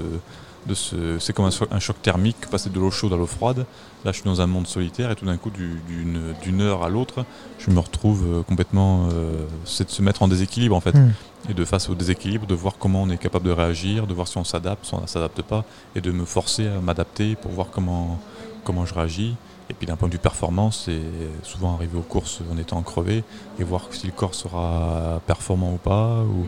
[0.67, 1.19] de ce.
[1.19, 3.67] C'est comme un, un, choc thermique, passer de l'eau chaude à l'eau froide.
[4.05, 7.25] Là, je suis dans un monde solitaire et tout d'un coup, d'une heure à l'autre,
[7.59, 9.09] je me retrouve euh, complètement.
[9.13, 10.95] Euh, c'est de se mettre en déséquilibre en fait.
[10.95, 11.13] Hmm
[11.49, 14.29] et de face au déséquilibre, de voir comment on est capable de réagir, de voir
[14.29, 17.51] si on s'adapte, si on ne s'adapte pas, et de me forcer à m'adapter pour
[17.51, 18.21] voir comment,
[18.63, 19.37] comment je réagis.
[19.71, 21.01] Et puis d'un point de vue performance, c'est
[21.45, 23.23] souvent arriver aux courses en étant crevé
[23.59, 26.23] et voir si le corps sera performant ou pas.
[26.25, 26.47] Ou...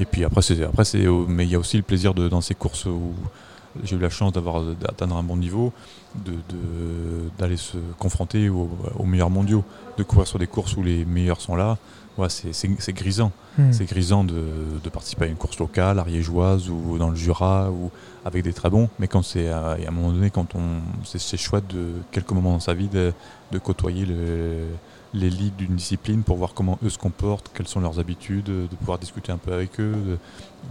[0.00, 2.40] Et puis après, c'est, après c'est, mais il y a aussi le plaisir de, dans
[2.40, 3.14] ces courses où
[3.84, 5.72] j'ai eu la chance d'avoir d'atteindre un bon niveau,
[6.14, 6.32] de,
[7.38, 9.64] d'aller se confronter aux, aux meilleurs mondiaux,
[9.96, 11.78] de courir sur des courses où les meilleurs sont là
[12.18, 13.32] ouais, c'est grisant.
[13.56, 13.72] Hmm.
[13.72, 14.42] C'est grisant de,
[14.82, 17.90] de, participer à une course locale, ariégeoise ou dans le Jura ou
[18.24, 18.88] avec des très bons.
[18.98, 22.60] Mais quand c'est à, un moment donné, quand on, c'est chouette de quelques moments dans
[22.60, 23.12] sa vie de,
[23.52, 23.58] de
[25.12, 28.76] côtoyer l'élite d'une discipline pour voir comment eux se comportent, quelles sont leurs habitudes, de
[28.78, 30.18] pouvoir discuter un peu avec eux.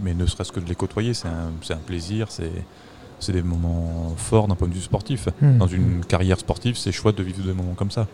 [0.02, 2.28] mais ne serait-ce que de les côtoyer, c'est un, un, plaisir.
[2.30, 5.28] C'est des moments forts d'un point de vue sportif.
[5.40, 5.58] Hmm.
[5.58, 8.06] Dans une carrière sportive, c'est chouette de vivre des moments comme ça.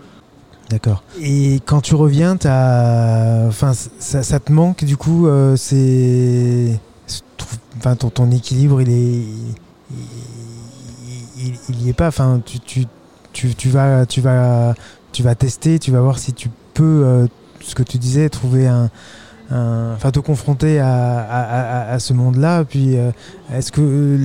[0.71, 1.03] D'accord.
[1.21, 3.45] Et quand tu reviens, as...
[3.49, 6.81] Enfin, ça, te manque du coup, euh, c'est.
[7.77, 9.25] Enfin, ton, ton, équilibre, il est.
[11.37, 12.09] Il, il, est pas.
[12.09, 12.87] Enfin, tu, tu,
[13.35, 14.75] tu, tu, vas, tu, vas,
[15.15, 17.27] tu vas tester, tu vas voir si tu peux, euh,
[17.61, 18.91] ce que tu disais, trouver un.
[19.51, 22.65] Enfin, te confronter à, ce monde-là.
[22.65, 23.13] Puis, euh,
[23.53, 24.19] est-ce que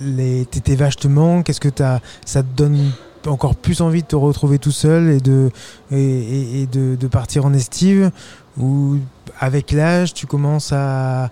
[0.00, 1.50] les, tes, vaches te manquent?
[1.50, 2.78] Est-ce que as, ça te donne
[3.26, 5.50] encore plus envie de te retrouver tout seul et de,
[5.90, 8.12] et, de, partir en estive?
[8.56, 8.98] Ou
[9.40, 11.30] avec l'âge, tu commences à,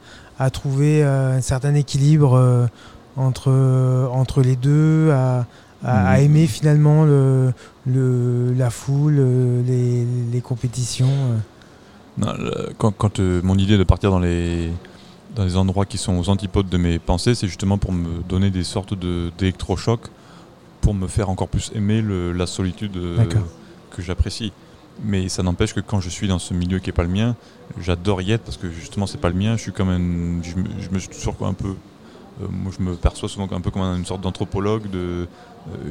[0.53, 2.69] trouver un certain équilibre
[3.17, 5.13] entre, entre les deux,
[5.87, 6.21] à, mm.
[6.23, 7.53] aimer finalement le,
[7.87, 9.25] le, la foule,
[9.67, 11.09] les, les compétitions
[12.79, 14.71] Quand, quand mon idée de partir dans les
[15.37, 18.51] dans les endroits qui sont aux antipodes de mes pensées, c'est justement pour me donner
[18.51, 18.95] des sortes
[19.39, 20.09] d'électrochocs
[20.81, 23.25] pour me faire encore plus aimer la solitude euh,
[23.91, 24.53] que j'apprécie.
[25.05, 27.37] Mais ça n'empêche que quand je suis dans ce milieu qui n'est pas le mien,
[27.79, 29.57] j'adore y être parce que justement c'est pas le mien.
[29.57, 31.75] Je suis comme un, je, me, suis toujours un peu, euh,
[32.51, 34.91] moi je me perçois souvent un peu comme une sorte d'anthropologue.
[34.91, 35.27] De, euh,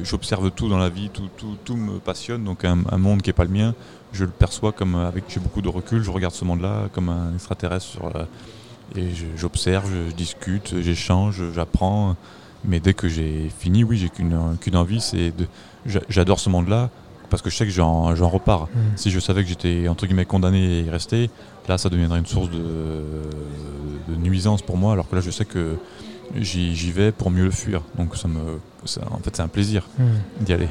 [0.02, 2.44] j'observe tout dans la vie, tout, tout, tout me passionne.
[2.44, 3.74] Donc un, monde qui n'est pas le mien,
[4.12, 6.02] je le perçois comme avec j'ai beaucoup de recul.
[6.02, 8.10] Je regarde ce monde-là comme un extraterrestre sur
[8.94, 12.16] et j'observe, je, discute, j'échange, j'apprends.
[12.64, 15.46] Mais dès que j'ai fini, oui, j'ai qu'une envie, c'est de.
[16.08, 16.90] J'adore ce monde-là
[17.30, 18.64] parce que je sais que j'en repars.
[18.64, 18.96] Mmh.
[18.96, 21.30] Si je savais que j'étais entre guillemets condamné à y rester,
[21.68, 23.02] là, ça deviendrait une source de,
[24.08, 24.92] de nuisance pour moi.
[24.92, 25.76] Alors que là, je sais que
[26.34, 27.82] j'y vais pour mieux le fuir.
[27.96, 28.40] Donc, ça me,
[29.10, 30.04] en fait, c'est un plaisir mmh.
[30.44, 30.68] d'y aller.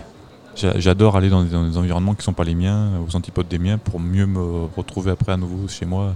[0.55, 3.47] J'adore aller dans des, dans des, environnements qui ne sont pas les miens, aux antipodes
[3.47, 6.15] des miens, pour mieux me retrouver après à nouveau chez moi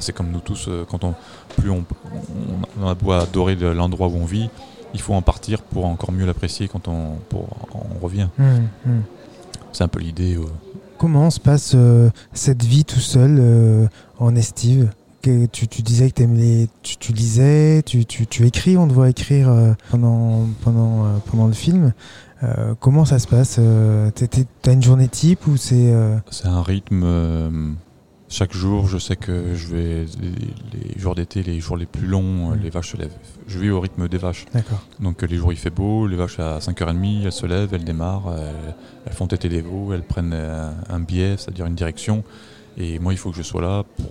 [0.00, 1.14] c'est comme nous tous, euh, quand on,
[1.56, 1.84] plus on,
[2.80, 4.48] on, a beau adorer l'endroit où on vit,
[4.92, 8.28] il faut en partir pour encore mieux l'apprécier quand on, on revient.
[8.38, 8.44] Mmh,
[8.86, 9.00] mmh.
[9.72, 10.36] C'est un peu l'idée.
[10.36, 10.46] Euh.
[10.98, 14.90] Comment se passe euh, cette vie tout seul en estive?
[15.24, 19.08] Que tu, tu, disais que les, tu, tu, lisais, tu, tu, écris, on te voit
[19.08, 19.52] écrire
[19.90, 21.92] pendant, pendant, pendant le film.
[22.80, 23.60] comment ça se passe
[24.62, 25.92] T'as une journée type ou c'est
[26.30, 27.74] C'est un rythme
[28.34, 30.06] chaque jour, je sais que je vais
[30.72, 32.60] les, jours d'été, les jours les plus longs, euh, mm.
[32.62, 33.16] les vaches se lèvent.
[33.46, 34.46] Je vis au rythme des vaches.
[34.98, 37.84] Donc euh, les jours il fait beau, les vaches à 5h30, elles se lèvent, elles
[37.84, 38.34] démarrent,
[39.06, 42.24] elles, font têter les veaux, elles prennent euh, un, biais, c'est-à-dire une direction.
[42.76, 44.10] Et moi, il faut que je sois là pour.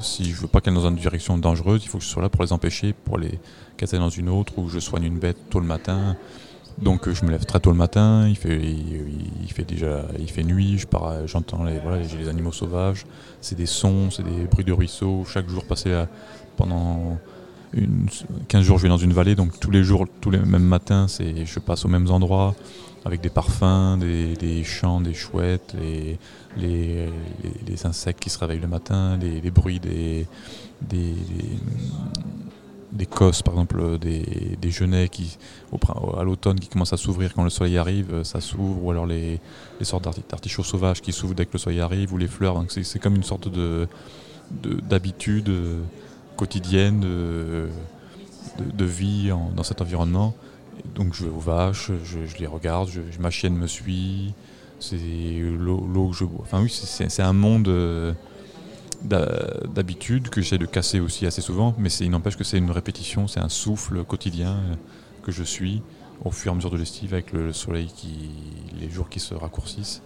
[0.00, 2.28] Si je veux pas qu'elles dans une direction dangereuse, il faut que je sois là
[2.28, 3.38] pour les empêcher, pour les
[3.76, 6.16] casser dans une autre, ou je soigne une bête tôt le matin.
[6.78, 10.42] Donc je me lève très tôt le matin, il fait, il, fait déjà il fait
[10.42, 13.06] nuit, je pars, j'entends les voilà, les animaux sauvages,
[13.40, 16.04] c'est des sons, c'est des bruits de ruisseaux, chaque jour passé
[16.56, 17.16] pendant
[17.74, 18.08] une,
[18.48, 21.06] 15 jours je vais dans une vallée, donc tous les jours, tous les mêmes matins,
[21.08, 22.56] je passe aux mêmes endroits
[23.04, 26.18] avec des parfums, des, chants, des chouettes, les,
[26.56, 27.08] les,
[27.66, 30.26] les, insectes qui se réveillent le matin, les, bruits des,
[30.80, 31.14] des
[32.94, 35.36] des cosses, par exemple, euh, des, des genêts qui,
[35.72, 35.78] au,
[36.16, 39.04] à l'automne qui commencent à s'ouvrir quand le soleil arrive, euh, ça s'ouvre, ou alors
[39.04, 39.40] les,
[39.80, 42.54] les sortes d'artichauts sauvages qui s'ouvrent dès que le soleil arrive, ou les fleurs.
[42.54, 43.88] Donc c'est comme une sorte de
[44.50, 45.80] d'habitude euh,
[46.36, 47.68] quotidienne de,
[48.58, 50.34] de, vie dans cet environnement.
[50.94, 54.34] Donc je vais aux vaches, je, les regarde, je, ma chienne me suit,
[54.80, 54.98] c'est
[55.40, 56.40] l'eau que je bois.
[56.42, 57.68] Enfin oui, c'est un monde
[59.04, 63.28] d'habitude que j'essaie de casser aussi assez souvent, mais il n'empêche que c'est une répétition,
[63.28, 64.74] c'est un souffle quotidien euh,
[65.22, 65.82] que je suis
[66.24, 68.30] au fur et à mesure de l'estive avec le soleil qui,
[68.80, 70.00] les jours qui se raccourcissent.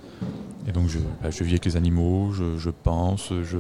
[0.67, 3.59] Et donc je, bah, je vis avec les animaux, je, je, pense, je,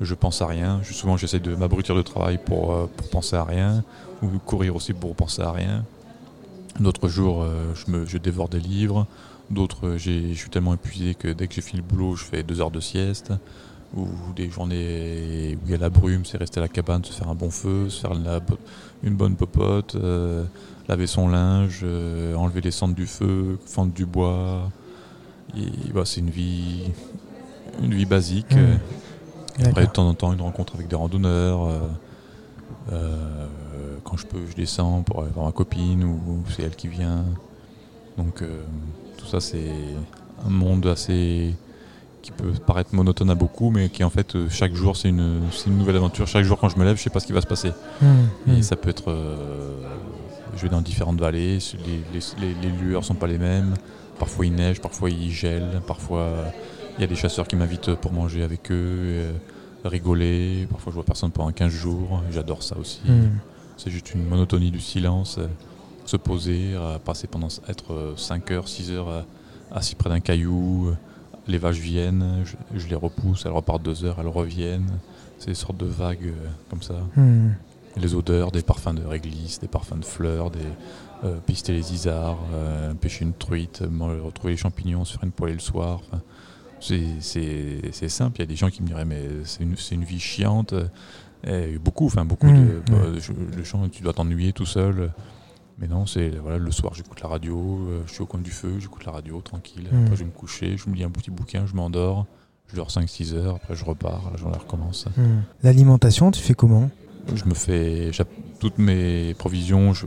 [0.00, 0.80] je pense à rien.
[0.84, 3.82] souvent j'essaie de m'abrutir de travail pour, euh, pour, penser à rien,
[4.22, 5.84] ou courir aussi pour penser à rien.
[6.80, 9.06] D'autres jours euh, je, me, je dévore des livres,
[9.50, 12.60] d'autres je suis tellement épuisé que dès que j'ai fini le boulot je fais deux
[12.60, 13.32] heures de sieste
[13.96, 17.12] ou des journées où il y a la brume, c'est rester à la cabane, se
[17.12, 20.44] faire un bon feu, se faire une, bonne popote, euh,
[20.88, 24.70] laver son linge, euh, enlever les cendres du feu, fendre du bois.
[25.94, 26.90] Bah, c'est une vie,
[27.82, 28.54] une vie basique.
[28.54, 29.66] Mmh.
[29.66, 31.68] après, de temps en temps, une rencontre avec des randonneurs.
[32.92, 33.46] Euh,
[34.02, 37.24] quand je peux, je descends pour aller voir ma copine ou c'est elle qui vient.
[38.18, 38.42] Donc
[39.16, 39.70] tout ça, c'est
[40.44, 41.54] un monde assez
[42.24, 45.42] qui peut paraître monotone à beaucoup, mais qui en fait, euh, chaque jour, c'est une,
[45.66, 46.26] une, nouvelle aventure.
[46.26, 47.72] Chaque jour, quand je me lève, je sais pas ce qui va se passer.
[48.00, 48.06] Mmh,
[48.48, 48.62] Et mmh.
[48.62, 49.10] ça peut être.
[49.10, 49.76] Euh,
[50.56, 53.74] je vais dans différentes vallées, les, les, les, lueurs sont pas les mêmes.
[54.18, 56.30] Parfois, il neige, parfois, il gèle, parfois,
[56.96, 59.32] il y a des chasseurs qui m'invitent pour manger avec eux, euh,
[59.84, 60.66] rigoler.
[60.70, 62.22] Parfois, je vois personne pendant 15 jours.
[62.30, 63.00] J'adore ça aussi.
[63.04, 63.38] Mmh.
[63.76, 65.38] C'est juste une monotonie du silence.
[66.04, 69.24] se poser, passer pendant être 5 heures, 6 heures
[69.72, 70.94] assis près d'un caillou
[71.46, 74.98] les vaches viennent, je, les repousse, elles repartent deux heures, elles reviennent.
[75.38, 76.94] C'est des sortes de vagues euh, comme ça.
[77.16, 77.50] Hmm.
[77.96, 80.58] Les odeurs, des parfums de réglisse, des parfums de fleurs, des
[81.24, 83.82] euh, pister les isards, euh, pêcher une truite,
[84.22, 86.00] retrouver les champignons, se faire une poêlée le soir.
[86.80, 88.36] c'est simple.
[88.38, 90.74] Il y a des gens qui me diraient mais c'est une, une, vie chiante.
[91.46, 92.96] Et beaucoup, enfin beaucoup de, bah,
[93.56, 95.12] le champ, tu dois t'ennuyer tout seul.
[95.78, 98.52] Mais non, c'est voilà, le soir, j'écoute la radio, euh, je suis au coin du
[98.52, 99.88] feu, j'écoute la radio tranquille.
[99.90, 100.02] Mm.
[100.02, 102.26] Après, je vais me coucher, je me lis un petit bouquin, je m'endors.
[102.68, 105.06] Je dors 5-6 heures, après je repars, la journée recommence.
[105.16, 105.42] Hmm.
[105.62, 106.90] L'alimentation, tu fais comment?
[107.34, 108.10] Je me fais
[108.58, 110.06] toutes mes provisions, je,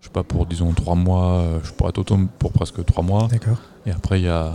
[0.00, 3.04] je sais pas, pour disons 3 mois, euh, je pourrais être autonome pour presque 3
[3.04, 3.28] mois.
[3.28, 3.58] D'accord.
[3.86, 4.52] Et après, il y a,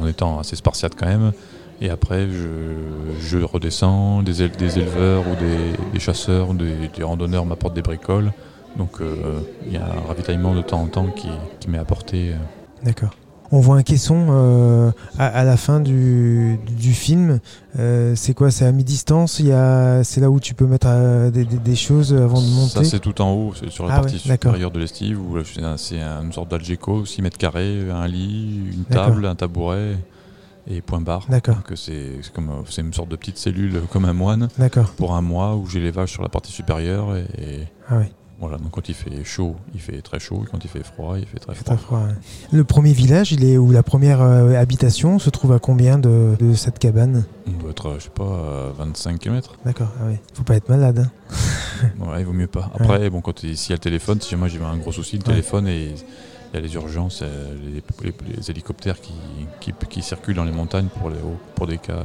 [0.00, 1.32] en étant assez spartiate quand même,
[1.80, 6.88] et après, je, je redescends, des, éle- des éleveurs ou des, des chasseurs, ou des,
[6.88, 8.32] des randonneurs m'apportent des bricoles.
[8.76, 11.28] Donc, euh, il y a un ravitaillement de temps en temps qui,
[11.60, 12.30] qui m'est apporté.
[12.30, 12.36] euh.
[12.84, 13.10] D'accord.
[13.52, 17.38] On voit un caisson euh, à, à la fin du, du film.
[17.78, 18.50] Euh, c'est quoi?
[18.50, 19.34] C'est à mi-distance?
[19.42, 20.88] C'est là où tu peux mettre
[21.30, 22.70] des, choses avant de monter?
[22.70, 25.62] Ça, c'est tout en haut, c'est sur la Ah partie ouais, supérieure de l'estive, c'est
[25.62, 29.98] un- c'est une sorte d'algeco, 6 mètres carrés, un lit, une table, un tabouret
[30.66, 31.26] et point barre.
[31.28, 31.56] D'accord.
[31.76, 34.90] C'est comme, euh, c'est une sorte de petite cellule comme un moine D'accord.
[34.96, 38.06] pour un mois où j'ai les vaches sur la partie supérieure et, et Ah oui,
[38.40, 38.56] voilà.
[38.58, 41.26] Donc quand il fait chaud, il fait très chaud, et quand il fait froid, il
[41.26, 41.64] fait très froid.
[41.76, 41.98] très froid.
[42.00, 42.14] ouais.
[42.52, 43.70] Le premier village, il est où?
[43.72, 47.24] La première euh, habitation se trouve à combien de, de cette cabane?
[47.46, 49.54] On doit être, euh, je sais pas, euh, 25 km.
[49.64, 49.88] D'accord.
[50.00, 50.16] Ah oui.
[50.34, 50.98] Faut pas être malade.
[51.06, 51.10] hein.
[52.00, 52.70] Ouais, il vaut mieux pas.
[52.74, 55.16] Après, bon, quand il- s'il y a le téléphone, si jamais j'ai un gros souci,
[55.16, 55.28] le Ouais.
[55.30, 55.94] téléphone et
[56.54, 59.12] il y a les urgences, euh, les, les- les hélicoptères qui,
[59.60, 61.16] qui, qui circulent dans les montagnes pour, les,
[61.56, 62.04] pour des cas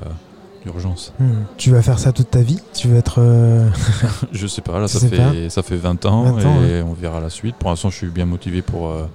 [0.65, 1.13] d'urgence.
[1.19, 1.43] Hmm.
[1.57, 2.59] Tu vas faire ça toute ta vie?
[2.73, 3.69] Tu veux être euh,
[4.31, 7.19] Je sais pas, là ça fait, ça fait 20 ans 20 ans, et on verra
[7.21, 7.55] la suite.
[7.57, 9.05] Pour l'instant, je suis bien motivé pour euh,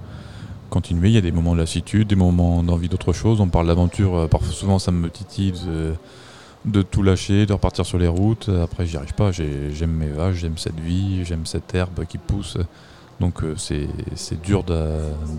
[0.69, 1.09] continuer.
[1.09, 3.41] Il y a des moments de lassitude, des moments d'envie d'autre chose.
[3.41, 5.93] On parle d'aventure, parfois souvent ça me titille de,
[6.65, 8.49] de tout lâcher, de repartir sur les routes.
[8.63, 9.31] Après, j'y arrive pas.
[9.31, 12.57] J'ai- J'aime mes vaches, j'aime cette vie, j'aime cette herbe qui pousse.
[13.19, 14.89] Donc euh, c'est dur d'a-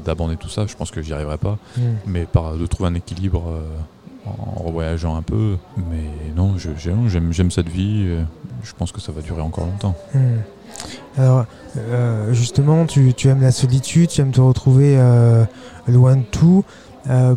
[0.04, 0.66] d'abandonner tout ça.
[0.66, 1.58] Je pense que j'y arriverai pas.
[1.76, 1.80] hmm.
[2.06, 3.60] Mais par, de trouver un équilibre euh,
[4.26, 5.56] en revoyageant un peu.
[5.76, 8.04] Mais non, j'aime cette vie.
[8.06, 8.22] euh,
[8.62, 9.94] Je pense que ça va durer encore longtemps.
[10.14, 10.38] Hmm.
[11.18, 11.46] Alors,
[11.78, 14.98] euh, justement, tu, tu aimes la solitude, tu aimes te retrouver
[15.88, 16.64] loin de tout.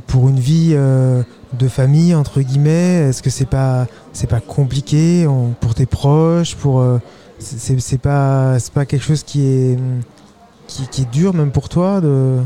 [0.08, 5.52] Pour une vie de famille, entre guillemets, est-ce que c'est pas, c'est pas compliqué on-
[5.60, 6.84] pour tes proches pour,
[7.38, 9.78] c'est- pas, c'est pas quelque chose qui est,
[10.70, 12.40] qui, qui est dur même pour toi de,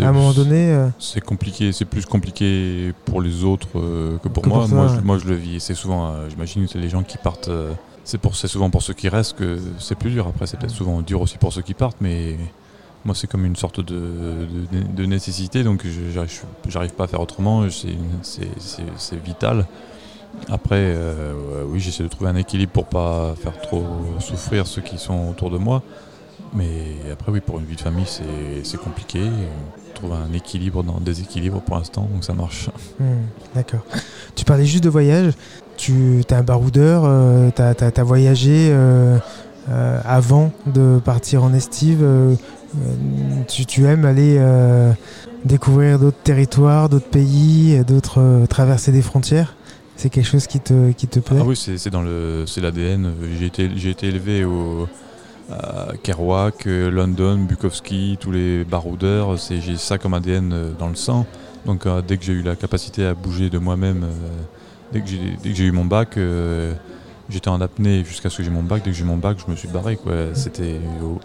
[0.00, 4.28] à un moment donné euh, C'est compliqué, c'est plus compliqué pour les autres euh, que
[4.28, 4.60] pour Que moi.
[4.60, 4.96] pour toi, moi, ouais.
[4.96, 5.60] je, moi, je le vis.
[5.60, 7.50] C'est souvent, euh, j'imagine que c'est les gens qui partent.
[8.04, 10.26] c'est pour, c'est souvent pour ceux qui restent que c'est plus dur.
[10.26, 12.36] Après, c'est peut-être souvent dur aussi pour ceux qui partent, mais
[13.04, 13.94] moi, c'est comme une sorte de,
[14.72, 15.62] de, de nécessité.
[15.62, 16.10] Donc, je-
[16.68, 17.66] j'arrive, pas à faire autrement.
[17.70, 19.66] C'est, vital.
[20.50, 23.84] Après, euh, oui, j'essaie de trouver un équilibre pour pas faire trop
[24.20, 25.82] souffrir ceux qui sont autour de moi.
[26.54, 29.20] Mais après, oui, pour une vie de famille, c'est, c'est compliqué.
[29.94, 32.70] Trouver un équilibre dans le déséquilibre pour l'instant, donc ça marche.
[33.00, 33.80] Hmm, D'accord.
[34.34, 35.32] Tu parlais juste de voyage.
[35.76, 37.02] Tu es un baroudeur,
[37.54, 39.18] tu as, voyagé euh,
[39.68, 42.02] euh, avant de partir en estive.
[42.02, 42.34] euh,
[42.76, 44.92] euh, tu, tu aimes aller euh,
[45.44, 49.54] découvrir d'autres territoires, d'autres pays, d'autres euh, traverser des frontières?
[49.96, 51.38] C'est quelque chose qui te, qui te plaît?
[51.40, 53.12] Ah oui, c'est, c'est dans le, c'est l'ADN.
[53.38, 54.86] J'ai été, j'ai été élevé au,
[56.02, 59.36] Kerouac, euh, London, Bukowski, tous les baroudeurs.
[59.36, 61.26] J'ai ça comme ADN euh, dans le sang.
[61.64, 64.06] Donc euh, dès que j'ai eu la capacité à bouger de moi-même,
[64.92, 66.18] dès, que j'ai, eu mon bac,
[67.28, 68.82] j'étais en apnée jusqu'à ce que j'ai mon bac.
[68.84, 69.98] Dès que j'ai mon bac, je me suis barré.
[70.34, 70.80] C'était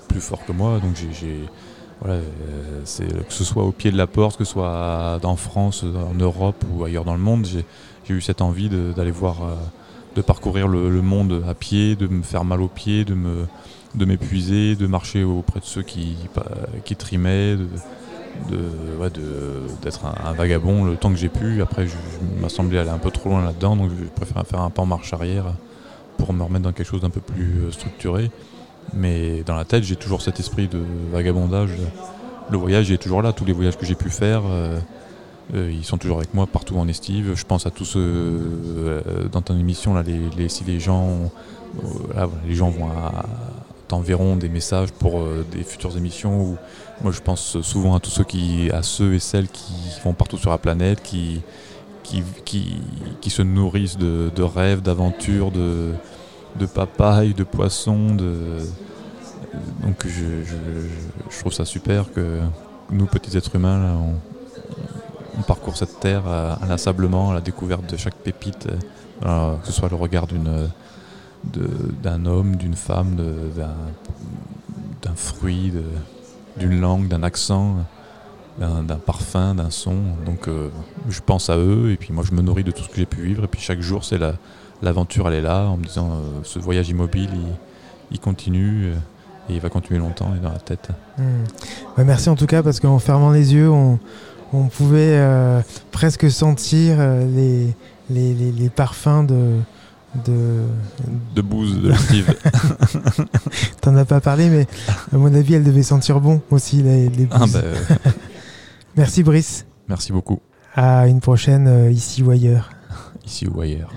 [0.08, 0.80] plus fort que moi.
[0.80, 1.46] Donc j'ai,
[2.02, 6.16] voilà, que ce soit au pied de la porte, que ce soit en France, en
[6.16, 7.66] Europe ou ailleurs dans le monde, j'ai,
[8.14, 9.38] eu cette envie d'aller voir,
[10.16, 13.46] de parcourir le, le monde à pied, de me faire mal aux pieds, de me
[13.96, 16.16] de m'épuiser, de marcher auprès de ceux qui,
[16.86, 18.60] qui trimaient, de,
[19.82, 21.62] d'être un, vagabond le temps que j'ai pu.
[21.62, 24.62] Après, je, je m'a semblé aller un peu trop loin là-dedans, donc je préfère faire
[24.62, 25.46] un pas en marche arrière
[26.18, 28.32] pour me remettre dans quelque chose d'un peu plus euh, structuré.
[28.94, 30.80] Mais dans la tête, j'ai toujours cet esprit de
[31.12, 31.72] vagabondage.
[32.52, 34.42] Le voyage est toujours là, tous les voyages que j'ai pu faire.
[34.50, 34.80] euh,
[35.56, 37.34] euh, ils sont toujours avec moi partout en estive.
[37.36, 39.00] Je pense à tous euh,
[39.32, 40.04] dans ton émission, là,
[40.48, 41.32] si les gens,
[42.48, 43.26] les gens vont à-
[43.94, 46.42] t'enverront des messages pour euh, des futures émissions.
[46.42, 46.58] Où,
[47.04, 49.74] moi, je pense souvent à tous ceux qui, à ceux et celles qui
[50.04, 51.42] vont partout sur la planète, qui,
[52.02, 52.78] qui, qui,
[53.22, 55.92] qui se nourrissent de, rêves, d'aventures, de,
[56.56, 58.16] de papayes, de poissons.
[58.16, 58.58] De...
[59.84, 60.44] Donc, je,
[61.30, 62.40] je, trouve ça super que
[62.90, 63.96] nous, petits êtres humains,
[65.38, 68.68] on, parcourt cette terre euh, inlassablement à la découverte de chaque pépite,
[69.26, 70.70] euh, que ce soit le regard d'une,
[71.44, 73.16] d'un homme, d'une femme,
[73.56, 75.74] d'un, fruit,
[76.58, 77.78] d'une langue, d'un accent,
[78.60, 79.96] d'un, parfum, d'un son.
[80.26, 80.70] Donc euh,
[81.10, 83.06] je pense à eux et puis moi je me nourris de tout ce que j'ai
[83.06, 84.34] pu vivre et puis chaque jour c'est la,
[84.82, 87.30] l'aventure elle est là en me disant euh, ce voyage immobile
[88.12, 88.96] il, continue euh,
[89.50, 90.90] et il va continuer longtemps et dans la tête.
[91.18, 92.04] Hmm.
[92.04, 94.00] Merci en tout cas parce qu'en fermant les yeux, on,
[94.78, 95.20] pouvait
[95.92, 97.74] presque sentir les,
[98.12, 99.58] les, les parfums de,
[100.26, 100.62] de...
[101.36, 102.34] De bouse de Steve.
[103.82, 104.68] T'en as pas parlé, mais
[105.12, 107.76] à mon avis, elle devait sentir bon aussi, les, les Ah, bah, euh,
[108.98, 109.66] Merci Brice.
[109.90, 110.40] merci beaucoup,
[110.76, 112.70] À une prochaine, euh, ici ou ailleurs.
[113.26, 113.92] ici ou ailleurs.